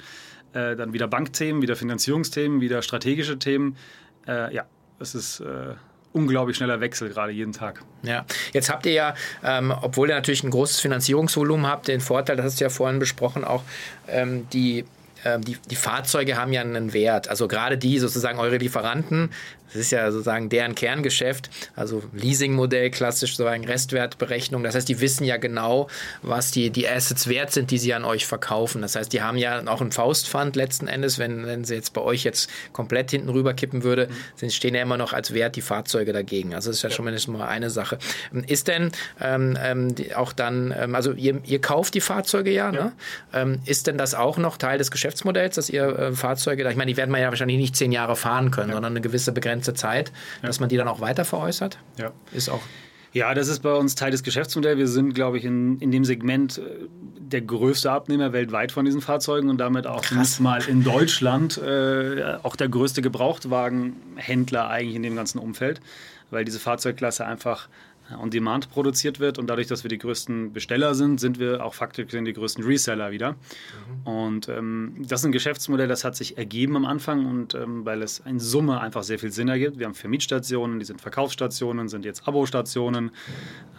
[0.53, 3.75] Äh, dann wieder Bankthemen, wieder Finanzierungsthemen, wieder strategische Themen.
[4.27, 4.65] Äh, ja,
[4.99, 5.75] es ist äh,
[6.13, 7.83] unglaublich schneller Wechsel gerade jeden Tag.
[8.03, 12.37] Ja, jetzt habt ihr ja, ähm, obwohl ihr natürlich ein großes Finanzierungsvolumen habt, den Vorteil,
[12.37, 13.63] das hast du ja vorhin besprochen, auch
[14.07, 14.85] ähm, die
[15.25, 17.27] ähm, die, die Fahrzeuge haben ja einen Wert.
[17.27, 19.31] Also gerade die sozusagen eure Lieferanten,
[19.67, 24.63] das ist ja sozusagen deren Kerngeschäft, also Leasingmodell, klassisch sozusagen Restwertberechnung.
[24.63, 25.87] Das heißt, die wissen ja genau,
[26.21, 28.81] was die, die Assets wert sind, die sie an euch verkaufen.
[28.81, 32.01] Das heißt, die haben ja auch einen Faustpfand letzten Endes, wenn, wenn sie jetzt bei
[32.01, 35.61] euch jetzt komplett hinten rüber kippen würde, sind, stehen ja immer noch als Wert die
[35.61, 36.55] Fahrzeuge dagegen.
[36.55, 37.97] Also das ist ja schon mindestens mal eine Sache.
[38.47, 42.91] Ist denn ähm, ähm, auch dann, ähm, also ihr, ihr kauft die Fahrzeuge ja, ja.
[43.33, 43.59] Ne?
[43.65, 46.97] Ist denn das auch noch Teil des Geschäftsmodells, dass ihr äh, Fahrzeuge, ich meine, die
[46.97, 48.75] werden man ja wahrscheinlich nicht zehn Jahre fahren können, ja.
[48.75, 50.47] sondern eine gewisse Begrenzung begrenzte Zeit, ja.
[50.47, 51.77] dass man die dann auch weiter veräußert?
[51.97, 52.11] Ja.
[52.31, 52.61] Ist auch.
[53.13, 54.77] Ja, das ist bei uns Teil des Geschäftsmodells.
[54.77, 56.61] Wir sind, glaube ich, in, in dem Segment äh,
[57.19, 60.39] der größte Abnehmer weltweit von diesen Fahrzeugen und damit auch Krass.
[60.39, 65.81] mal in Deutschland äh, auch der größte Gebrauchtwagenhändler eigentlich in dem ganzen Umfeld,
[66.29, 67.69] weil diese Fahrzeugklasse einfach
[68.15, 71.73] on Demand produziert wird und dadurch, dass wir die größten Besteller sind, sind wir auch
[71.73, 73.33] faktisch die größten Reseller wieder.
[73.33, 74.07] Mhm.
[74.07, 78.01] Und ähm, das ist ein Geschäftsmodell, das hat sich ergeben am Anfang und ähm, weil
[78.01, 79.79] es in Summe einfach sehr viel Sinn ergibt.
[79.79, 83.11] Wir haben Vermietstationen, die sind Verkaufsstationen, sind jetzt Abo-Stationen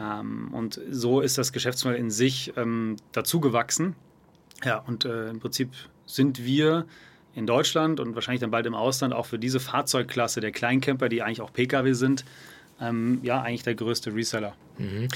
[0.01, 3.95] ähm, und so ist das Geschäftsmodell in sich ähm, dazu gewachsen.
[4.65, 5.71] Ja, und äh, im Prinzip
[6.07, 6.87] sind wir
[7.35, 11.23] in Deutschland und wahrscheinlich dann bald im Ausland auch für diese Fahrzeugklasse der Kleincamper, die
[11.23, 12.25] eigentlich auch Pkw sind,
[12.81, 14.55] ähm, ja, eigentlich der größte Reseller.
[14.79, 15.09] Mhm.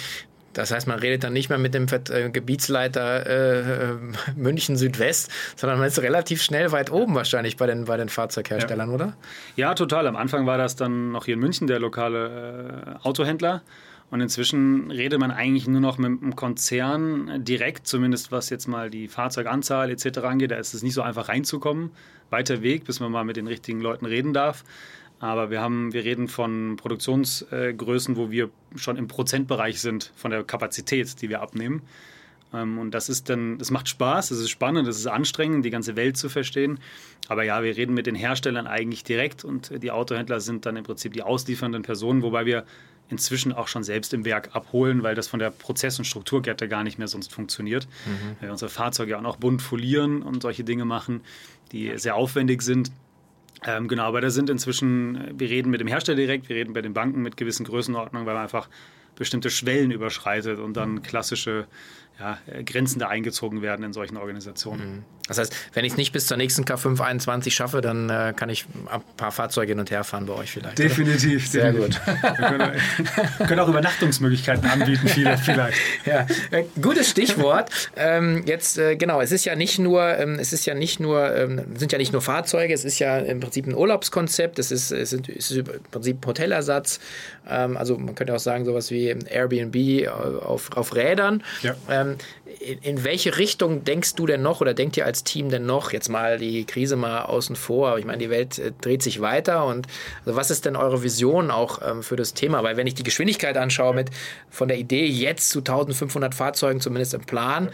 [0.53, 3.95] Das heißt, man redet dann nicht mehr mit dem äh, Gebietsleiter äh,
[4.37, 8.91] München Südwest, sondern man ist relativ schnell weit oben wahrscheinlich bei den, bei den Fahrzeugherstellern,
[8.91, 8.95] ja.
[8.95, 9.17] oder?
[9.57, 10.07] Ja, total.
[10.07, 13.63] Am Anfang war das dann noch hier in München der lokale äh, Autohändler.
[14.11, 18.91] Und inzwischen redet man eigentlich nur noch mit dem Konzern direkt, zumindest was jetzt mal
[18.91, 20.19] die Fahrzeuganzahl etc.
[20.19, 20.51] angeht.
[20.51, 21.93] Da ist es nicht so einfach reinzukommen.
[22.29, 24.65] Weiter Weg, bis man mal mit den richtigen Leuten reden darf.
[25.23, 30.43] Aber wir haben, wir reden von Produktionsgrößen, wo wir schon im Prozentbereich sind von der
[30.43, 31.83] Kapazität, die wir abnehmen.
[32.53, 35.71] Ähm, und das ist dann, das macht Spaß, es ist spannend, es ist anstrengend, die
[35.71, 36.81] ganze Welt zu verstehen.
[37.29, 40.83] Aber ja, wir reden mit den Herstellern eigentlich direkt und die Autohändler sind dann im
[40.83, 42.67] Prinzip die ausliefernden Personen, wobei wir
[43.09, 46.83] inzwischen auch schon selbst im Werk abholen, weil das von der Prozess- und Strukturkette gar
[46.83, 47.87] nicht mehr sonst funktioniert.
[48.07, 48.37] Mhm.
[48.41, 51.21] Weil wir unsere Fahrzeuge auch noch bunt folieren und solche Dinge machen,
[51.71, 52.91] die sehr aufwendig sind.
[53.65, 56.83] Ähm, genau, aber da sind inzwischen, wir reden mit dem Hersteller direkt, wir reden bei
[56.83, 58.69] den Banken mit gewissen Größenordnungen, weil man einfach
[59.15, 61.67] bestimmte Schwellen überschreitet und dann klassische
[62.19, 64.97] ja, Grenzen da eingezogen werden in solchen Organisationen.
[64.97, 65.05] Mhm.
[65.29, 68.67] Das heißt, wenn ich es nicht bis zur nächsten K521 schaffe, dann äh, kann ich
[68.91, 70.79] ein paar Fahrzeuge hin und her fahren bei euch vielleicht.
[70.79, 71.43] Definitiv.
[71.43, 71.51] Oder?
[71.51, 72.01] Sehr gut.
[72.05, 72.73] Wir können,
[73.47, 75.79] können, auch Übernachtungsmöglichkeiten anbieten, viele vielleicht.
[76.05, 77.71] Ja, äh, gutes Stichwort.
[77.97, 81.35] ähm, jetzt, äh, genau, es ist ja nicht nur, ähm, es ist ja nicht nur,
[81.35, 84.91] ähm, sind ja nicht nur Fahrzeuge, es ist ja im Prinzip ein Urlaubskonzept, es ist,
[84.91, 86.99] es ist, es ist im Prinzip Hotellersatz.
[87.49, 91.43] Ähm, also man könnte auch sagen, sowas wie Airbnb äh, auf, auf Rädern.
[91.63, 91.75] Ja.
[92.03, 92.17] Ähm,
[92.61, 95.93] in, in, welche Richtung denkst du denn noch oder denkt ihr als Team denn noch?
[95.93, 97.99] Jetzt mal die Krise mal außen vor.
[97.99, 99.65] Ich meine, die Welt äh, dreht sich weiter.
[99.65, 99.87] Und
[100.25, 102.63] also was ist denn eure Vision auch ähm, für das Thema?
[102.63, 104.11] Weil wenn ich die Geschwindigkeit anschaue mit
[104.51, 107.71] von der Idee jetzt zu 1500 Fahrzeugen zumindest im Plan,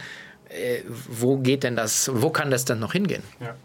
[0.49, 3.23] äh, wo geht denn das, wo kann das dann noch hingehen?
[3.39, 3.55] Ja.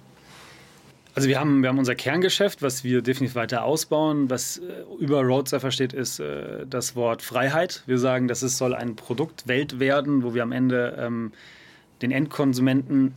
[1.14, 4.31] Also wir haben, wir haben unser Kerngeschäft, was wir definitiv weiter ausbauen.
[4.31, 4.62] Was äh,
[4.98, 7.85] über Roadsurfer steht, ist äh, das Wort Freiheit.
[7.87, 11.33] Wir sagen, dass es soll ein Produktwelt werden, wo wir am Ende ähm,
[12.03, 13.14] den Endkonsumenten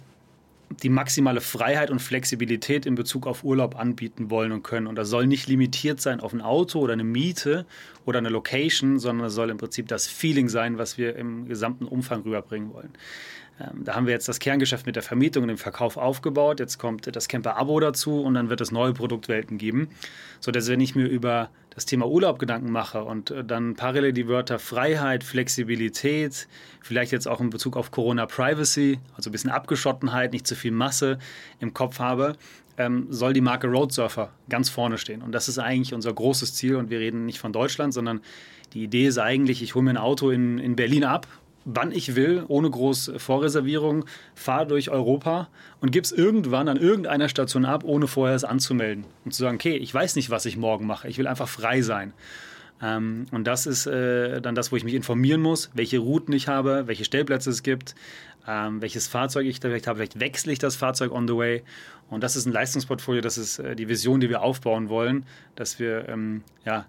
[0.83, 4.85] die maximale Freiheit und Flexibilität in Bezug auf Urlaub anbieten wollen und können.
[4.85, 7.65] Und das soll nicht limitiert sein auf ein Auto oder eine Miete
[8.05, 11.85] oder eine Location, sondern es soll im Prinzip das Feeling sein, was wir im gesamten
[11.85, 12.91] Umfang rüberbringen wollen.
[13.59, 16.59] Ähm, da haben wir jetzt das Kerngeschäft mit der Vermietung und dem Verkauf aufgebaut.
[16.59, 19.89] Jetzt kommt das Camper-Abo dazu und dann wird es neue Produktwelten geben,
[20.39, 24.27] sodass wenn ich mir über das Thema Urlaub Gedanken mache und äh, dann parallel die
[24.27, 26.47] Wörter Freiheit, Flexibilität,
[26.81, 30.71] vielleicht jetzt auch in Bezug auf Corona Privacy, also ein bisschen Abgeschottenheit, nicht zu viel
[30.71, 31.19] Masse
[31.59, 32.35] im Kopf habe,
[32.77, 35.21] ähm, soll die Marke Road Surfer ganz vorne stehen.
[35.21, 36.75] Und das ist eigentlich unser großes Ziel.
[36.75, 38.21] Und wir reden nicht von Deutschland, sondern
[38.73, 41.27] die Idee ist eigentlich, ich hole mir ein Auto in, in Berlin ab
[41.67, 45.49] wann ich will, ohne groß Vorreservierung, fahre durch Europa
[45.81, 49.03] und gebe es irgendwann an irgendeiner Station ab, ohne vorher es anzumelden.
[49.25, 51.81] Und zu sagen, okay, ich weiß nicht, was ich morgen mache, ich will einfach frei
[51.81, 52.13] sein.
[52.81, 56.47] Ähm, und das ist äh, dann das, wo ich mich informieren muss, welche Routen ich
[56.47, 57.95] habe, welche Stellplätze es gibt,
[58.47, 59.97] ähm, welches Fahrzeug ich da vielleicht habe.
[59.97, 61.63] Vielleicht wechsle ich das Fahrzeug on the way.
[62.09, 65.25] Und das ist ein Leistungsportfolio, das ist äh, die Vision, die wir aufbauen wollen,
[65.55, 66.85] dass wir ähm, ja,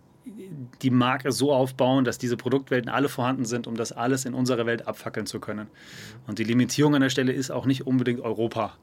[0.82, 4.66] die Marke so aufbauen, dass diese Produktwelten alle vorhanden sind, um das alles in unserer
[4.66, 5.68] Welt abfackeln zu können.
[6.26, 8.74] Und die Limitierung an der Stelle ist auch nicht unbedingt Europa,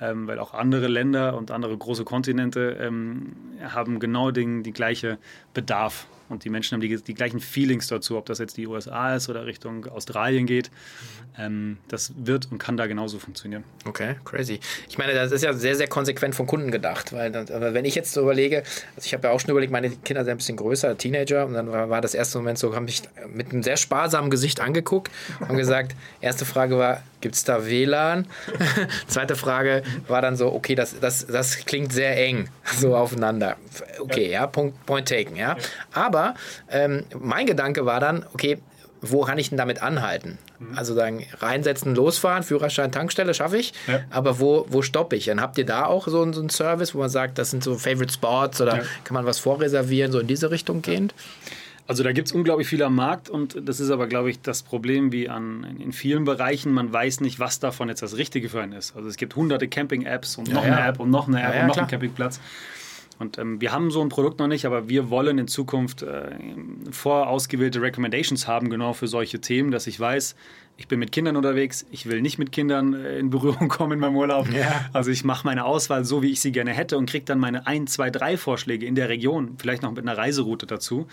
[0.00, 5.18] ähm, weil auch andere Länder und andere große Kontinente ähm, haben genau den, die gleiche
[5.54, 9.14] Bedarf und die Menschen haben die, die gleichen Feelings dazu, ob das jetzt die USA
[9.14, 10.70] ist oder Richtung Australien geht.
[11.38, 13.64] Ähm, das wird und kann da genauso funktionieren.
[13.84, 14.60] Okay, crazy.
[14.88, 17.94] Ich meine, das ist ja sehr, sehr konsequent vom Kunden gedacht, weil aber wenn ich
[17.94, 18.64] jetzt so überlege,
[18.96, 21.54] also ich habe ja auch schon überlegt, meine Kinder sind ein bisschen größer, Teenager, und
[21.54, 25.10] dann war, war das erste Moment so, haben mich mit einem sehr sparsamen Gesicht angeguckt,
[25.40, 28.26] haben gesagt, erste Frage war, gibt es da WLAN?
[29.06, 33.56] Zweite Frage war dann so, okay, das, das, das klingt sehr eng, so aufeinander.
[34.00, 35.56] Okay, ja, Punkt, Point taken, ja.
[35.92, 36.34] Aber
[36.70, 38.58] ähm, mein Gedanke war dann, okay,
[39.00, 40.38] wo kann ich denn damit anhalten?
[40.58, 40.78] Mhm.
[40.78, 44.00] Also sagen, reinsetzen, losfahren, Führerschein, Tankstelle schaffe ich, ja.
[44.10, 45.26] aber wo, wo stoppe ich?
[45.26, 47.76] Dann habt ihr da auch so, so einen Service, wo man sagt, das sind so
[47.76, 48.82] Favorite Spots oder ja.
[49.04, 51.14] kann man was vorreservieren, so in diese Richtung gehend?
[51.86, 54.62] Also da gibt es unglaublich viel am Markt und das ist aber, glaube ich, das
[54.62, 56.72] Problem wie an, in vielen Bereichen.
[56.72, 58.94] Man weiß nicht, was davon jetzt das Richtige für einen ist.
[58.96, 61.66] Also es gibt hunderte Camping-Apps und noch ja, eine App und noch eine App und
[61.66, 61.84] noch klar.
[61.84, 62.40] einen Campingplatz.
[63.18, 66.30] Und ähm, wir haben so ein Produkt noch nicht, aber wir wollen in Zukunft äh,
[66.90, 70.34] vorausgewählte Recommendations haben, genau für solche Themen, dass ich weiß,
[70.76, 73.98] ich bin mit Kindern unterwegs, ich will nicht mit Kindern äh, in Berührung kommen in
[74.00, 74.50] meinem Urlaub.
[74.50, 74.86] Ja.
[74.92, 77.66] Also ich mache meine Auswahl so, wie ich sie gerne hätte und kriege dann meine
[77.66, 81.06] ein, zwei, drei Vorschläge in der Region, vielleicht noch mit einer Reiseroute dazu.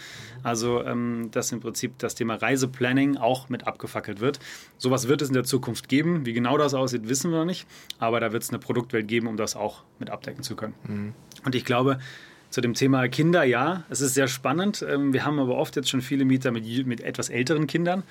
[0.44, 4.40] Also ähm, dass im Prinzip das Thema Reiseplanning auch mit abgefackelt wird.
[4.78, 6.26] Sowas wird es in der Zukunft geben.
[6.26, 7.68] Wie genau das aussieht, wissen wir noch nicht.
[8.00, 10.74] Aber da wird es eine Produktwelt geben, um das auch mit abdecken zu können.
[10.88, 11.14] Mhm.
[11.46, 12.00] Und ich glaube,
[12.50, 14.84] zu dem Thema Kinder, ja, es ist sehr spannend.
[14.88, 18.04] Ähm, wir haben aber oft jetzt schon viele Mieter mit, mit etwas älteren Kindern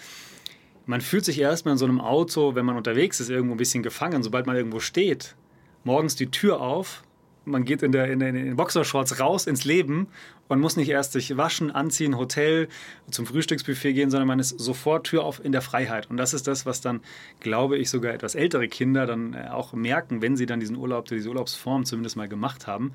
[0.89, 3.83] man fühlt sich erstmal in so einem Auto, wenn man unterwegs ist, irgendwo ein bisschen
[3.83, 4.23] gefangen.
[4.23, 5.37] Sobald man irgendwo steht,
[5.85, 7.03] morgens die Tür auf,
[7.45, 10.09] man geht in, der, in, der, in den Boxershorts raus ins Leben
[10.49, 12.69] und muss nicht erst sich waschen, anziehen, Hotel,
[13.11, 16.09] zum Frühstücksbuffet gehen, sondern man ist sofort Tür auf in der Freiheit.
[16.09, 17.01] Und das ist das, was dann,
[17.41, 21.05] glaube ich, sogar etwas ältere Kinder dann äh, auch merken, wenn sie dann diesen Urlaub,
[21.05, 22.85] diese Urlaubsform zumindest mal gemacht haben.
[22.85, 22.93] Mhm.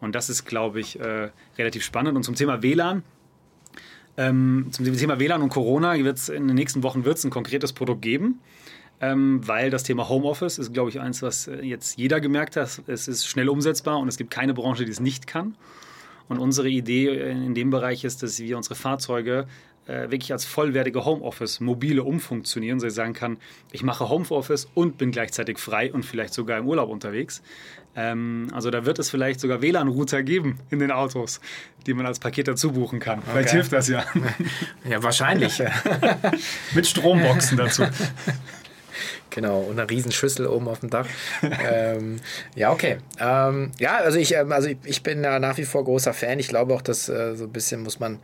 [0.00, 2.16] Und das ist, glaube ich, äh, relativ spannend.
[2.16, 3.02] Und zum Thema WLAN,
[4.16, 7.72] ähm, zum Thema WLAN und Corona wird's in den nächsten Wochen wird es ein konkretes
[7.72, 8.40] Produkt geben.
[8.98, 12.80] Ähm, weil das Thema Homeoffice ist, glaube ich, eins, was äh, jetzt jeder gemerkt hat.
[12.86, 15.54] Es ist schnell umsetzbar und es gibt keine Branche, die es nicht kann.
[16.28, 19.46] Und unsere Idee in dem Bereich ist, dass wir unsere Fahrzeuge
[19.86, 23.36] äh, wirklich als vollwertige Homeoffice mobile umfunktionieren, so ich sagen kann,
[23.70, 27.42] ich mache Homeoffice und bin gleichzeitig frei und vielleicht sogar im Urlaub unterwegs.
[27.96, 31.40] Ähm, also da wird es vielleicht sogar WLAN-Router geben in den Autos,
[31.86, 33.20] die man als Paket dazu buchen kann.
[33.20, 33.28] Okay.
[33.32, 34.04] Vielleicht hilft das ja.
[34.88, 35.62] Ja, wahrscheinlich.
[36.74, 37.84] Mit Stromboxen dazu.
[39.30, 41.06] Genau, und eine riesen Schüssel oben auf dem Dach.
[41.42, 42.16] ähm,
[42.54, 42.98] ja, okay.
[43.20, 46.38] Ähm, ja, also ich, ähm, also ich, ich bin ja nach wie vor großer Fan.
[46.38, 48.18] Ich glaube auch, dass äh, so ein bisschen muss man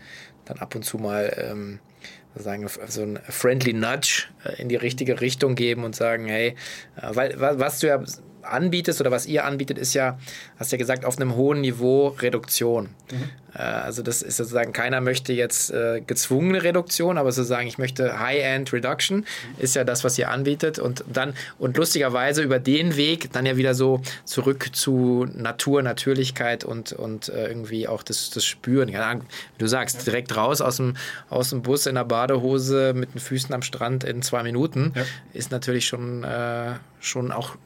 [0.46, 1.80] dann ab und zu mal ähm,
[2.34, 6.56] sagen, so ein friendly Nudge äh, in die richtige Richtung geben und sagen, hey,
[6.96, 8.02] äh, weil was du ja
[8.42, 10.18] anbietest oder was ihr anbietet, ist ja,
[10.58, 12.90] hast ja gesagt, auf einem hohen Niveau Reduktion.
[13.10, 13.30] Mhm.
[13.54, 18.18] Äh, also das ist sozusagen, keiner möchte jetzt äh, gezwungene Reduktion, aber sozusagen, ich möchte
[18.18, 19.24] High-End Reduction, mhm.
[19.58, 20.78] ist ja das, was ihr anbietet.
[20.78, 26.64] Und dann, und lustigerweise über den Weg dann ja wieder so zurück zu Natur, Natürlichkeit
[26.64, 28.88] und, und äh, irgendwie auch das, das Spüren.
[28.88, 29.20] Ja,
[29.58, 30.96] du sagst, direkt raus aus dem,
[31.28, 35.02] aus dem Bus in der Badehose mit den Füßen am Strand in zwei Minuten, ja.
[35.32, 37.56] ist natürlich schon, äh, schon auch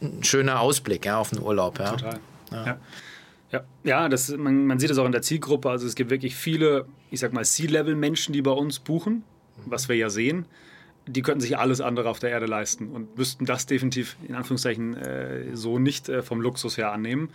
[0.00, 1.78] ein schöner Ausblick ja, auf den Urlaub.
[1.78, 1.90] Ja.
[1.90, 2.20] Total.
[2.50, 2.66] Ja.
[2.66, 2.78] ja.
[3.50, 5.70] Ja, ja das, man, man sieht das auch in der Zielgruppe.
[5.70, 9.24] Also es gibt wirklich viele, ich sag mal, C-Level-Menschen, die bei uns buchen,
[9.66, 10.46] was wir ja sehen.
[11.06, 14.94] Die könnten sich alles andere auf der Erde leisten und müssten das definitiv in Anführungszeichen
[14.96, 17.30] äh, so nicht äh, vom Luxus her annehmen.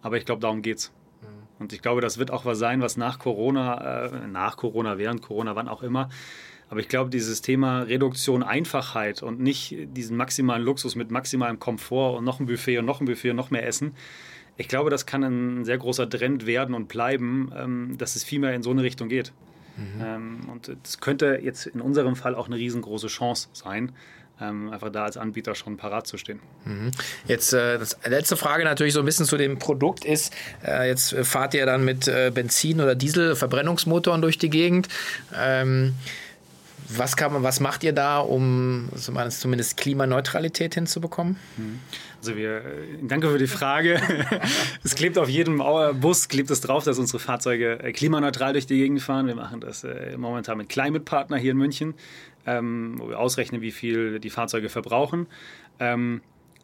[0.00, 0.92] Aber ich glaube, darum geht's.
[1.20, 1.26] Mhm.
[1.58, 5.20] Und ich glaube, das wird auch was sein, was nach Corona, äh, nach Corona, während
[5.20, 6.08] Corona, wann auch immer,
[6.70, 12.16] aber ich glaube, dieses Thema Reduktion, Einfachheit und nicht diesen maximalen Luxus mit maximalem Komfort
[12.18, 13.94] und noch ein Buffet und noch ein Buffet und noch mehr Essen,
[14.58, 18.40] ich glaube, das kann ein sehr großer Trend werden und bleiben, ähm, dass es viel
[18.40, 19.32] mehr in so eine Richtung geht.
[19.76, 20.02] Mhm.
[20.04, 23.92] Ähm, und das könnte jetzt in unserem Fall auch eine riesengroße Chance sein,
[24.40, 26.40] ähm, einfach da als Anbieter schon parat zu stehen.
[26.64, 26.90] Mhm.
[27.28, 30.34] Jetzt äh, das letzte Frage natürlich so ein bisschen zu dem Produkt ist,
[30.66, 34.88] äh, jetzt fahrt ihr dann mit äh, Benzin oder Diesel Verbrennungsmotoren durch die Gegend.
[35.36, 35.94] Ähm,
[36.88, 41.36] was, kann man, was macht ihr da, um zumindest Klimaneutralität hinzubekommen?
[41.56, 41.80] Mhm.
[42.20, 42.62] Also wir, äh,
[43.02, 44.00] danke für die Frage.
[44.84, 45.62] es klebt auf jedem
[46.00, 49.26] Bus, klebt es drauf, dass unsere Fahrzeuge äh, klimaneutral durch die Gegend fahren.
[49.26, 51.94] Wir machen das äh, momentan mit Climate Partner hier in München,
[52.46, 55.26] ähm, wo wir ausrechnen, wie viel die Fahrzeuge verbrauchen.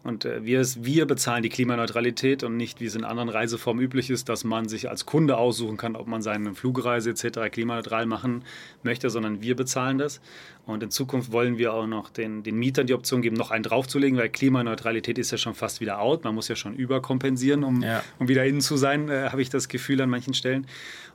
[0.05, 4.11] Und äh, wir, wir bezahlen die Klimaneutralität und nicht, wie es in anderen Reiseformen üblich
[4.11, 7.51] ist, dass man sich als Kunde aussuchen kann, ob man seine Flugreise etc.
[7.51, 8.45] klimaneutral machen
[8.83, 10.21] möchte, sondern wir bezahlen das.
[10.67, 13.65] Und in Zukunft wollen wir auch noch den, den Mietern die Option geben, noch einen
[13.65, 16.25] draufzulegen, weil Klimaneutralität ist ja schon fast wieder out.
[16.25, 18.03] Man muss ja schon überkompensieren, um, ja.
[18.19, 20.67] um wieder innen zu sein, äh, habe ich das Gefühl an manchen Stellen.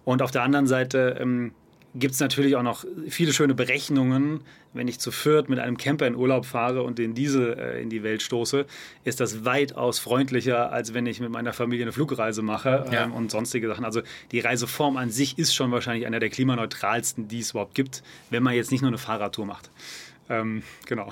[0.04, 1.52] Und auf der anderen Seite ähm,
[1.96, 4.42] gibt es natürlich auch noch viele schöne Berechnungen.
[4.74, 7.90] Wenn ich zu Fürth mit einem Camper in Urlaub fahre und den Diesel äh, in
[7.90, 8.68] die Welt stoße,
[9.04, 13.06] ist das weitaus freundlicher, als wenn ich mit meiner Familie eine Flugreise mache ähm, ja.
[13.06, 13.84] und sonstige Sachen.
[13.84, 18.04] Also die Reiseform an sich ist schon wahrscheinlich einer der klimaneutralsten, die es überhaupt gibt,
[18.30, 19.72] wenn man jetzt nicht nur eine Fahrradtour macht.
[20.30, 21.12] Ähm, genau.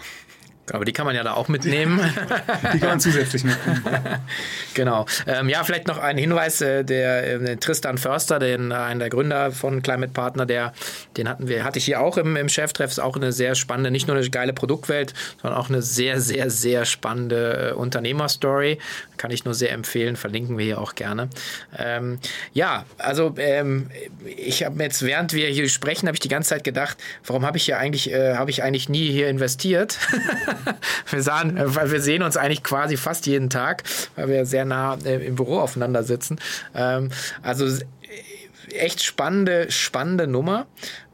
[0.72, 2.00] Aber die kann man ja da auch mitnehmen.
[2.74, 3.84] die kann man zusätzlich mitnehmen.
[4.74, 5.06] genau.
[5.26, 9.10] Ähm, ja, vielleicht noch ein Hinweis: äh, der äh, Tristan Förster, den, äh, einer der
[9.10, 10.74] Gründer von Climate Partner, der,
[11.16, 12.92] den hatten wir, hatte ich hier auch im, im Cheftreff.
[12.92, 16.50] Ist auch eine sehr spannende, nicht nur eine geile Produktwelt, sondern auch eine sehr, sehr,
[16.50, 18.80] sehr spannende äh, Unternehmerstory.
[19.16, 20.16] Kann ich nur sehr empfehlen.
[20.16, 21.30] Verlinken wir hier auch gerne.
[21.78, 22.20] Ähm,
[22.54, 23.90] ja, also ähm,
[24.26, 27.58] ich habe jetzt, während wir hier sprechen, habe ich die ganze Zeit gedacht, warum habe
[27.58, 29.98] ich hier eigentlich, äh, habe ich eigentlich nie hier investiert?
[31.10, 33.84] wir, sahen, äh, wir sehen uns eigentlich quasi fast jeden Tag,
[34.16, 36.40] weil wir sehr nah äh, im Büro aufeinander sitzen.
[36.76, 37.10] Ähm,
[37.42, 40.68] also äh, echt spannende, spannende Nummer.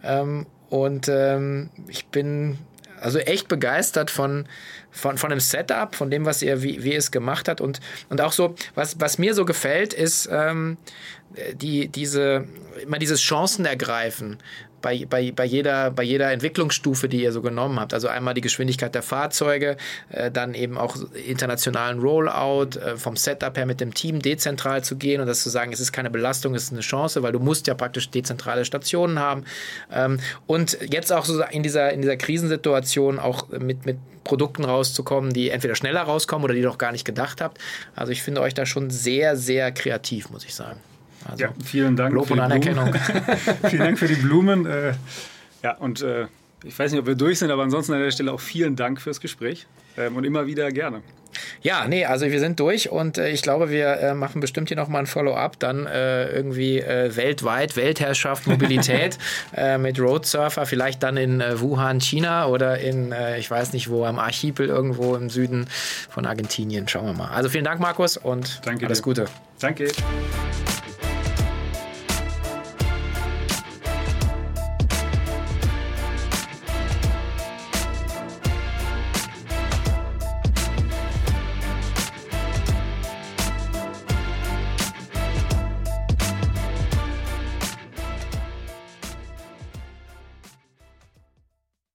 [0.04, 2.58] Ähm, und ähm, ich bin
[3.00, 4.48] also echt begeistert von,
[4.92, 7.62] von, von dem Setup, von dem, was ihr, wie, wie ihr es gemacht hat.
[7.62, 7.80] Und,
[8.10, 10.78] und auch so, was, was mir so gefällt, ist ähm,
[11.54, 12.48] die, diese,
[12.82, 14.38] immer dieses Chancen ergreifen
[14.84, 17.96] bei, bei, bei, jeder, bei jeder Entwicklungsstufe, die ihr so genommen habt.
[17.96, 19.78] Also einmal die Geschwindigkeit der Fahrzeuge,
[20.10, 24.98] äh, dann eben auch internationalen Rollout, äh, vom Setup her mit dem Team dezentral zu
[24.98, 27.40] gehen und das zu sagen, es ist keine Belastung, es ist eine Chance, weil du
[27.40, 29.46] musst ja praktisch dezentrale Stationen haben.
[29.92, 35.32] Ähm, und jetzt auch so in dieser, in dieser Krisensituation auch mit, mit Produkten rauszukommen,
[35.32, 37.58] die entweder schneller rauskommen oder die ihr noch gar nicht gedacht habt.
[37.96, 40.80] Also ich finde euch da schon sehr, sehr kreativ, muss ich sagen.
[41.30, 42.14] Also ja, vielen Dank.
[42.14, 42.94] Lob und Anerkennung.
[43.70, 44.66] vielen Dank für die Blumen.
[44.66, 44.94] Äh,
[45.64, 46.28] ja, und äh,
[46.64, 49.02] ich weiß nicht, ob wir durch sind, aber ansonsten an der Stelle auch vielen Dank
[49.02, 49.68] fürs Gespräch
[49.98, 51.02] ähm, und immer wieder gerne.
[51.62, 54.78] Ja, nee, also wir sind durch und äh, ich glaube, wir äh, machen bestimmt hier
[54.78, 59.18] nochmal ein Follow-up, dann äh, irgendwie äh, weltweit, Weltherrschaft, Mobilität
[59.80, 64.68] mit Roadsurfer, vielleicht dann in Wuhan, China oder in, ich weiß nicht wo, am Archipel
[64.68, 65.68] irgendwo im Süden
[66.10, 66.88] von Argentinien.
[66.88, 67.30] Schauen wir mal.
[67.30, 69.04] Also vielen Dank, Markus, und Danke alles dir.
[69.04, 69.26] Gute.
[69.60, 69.88] Danke.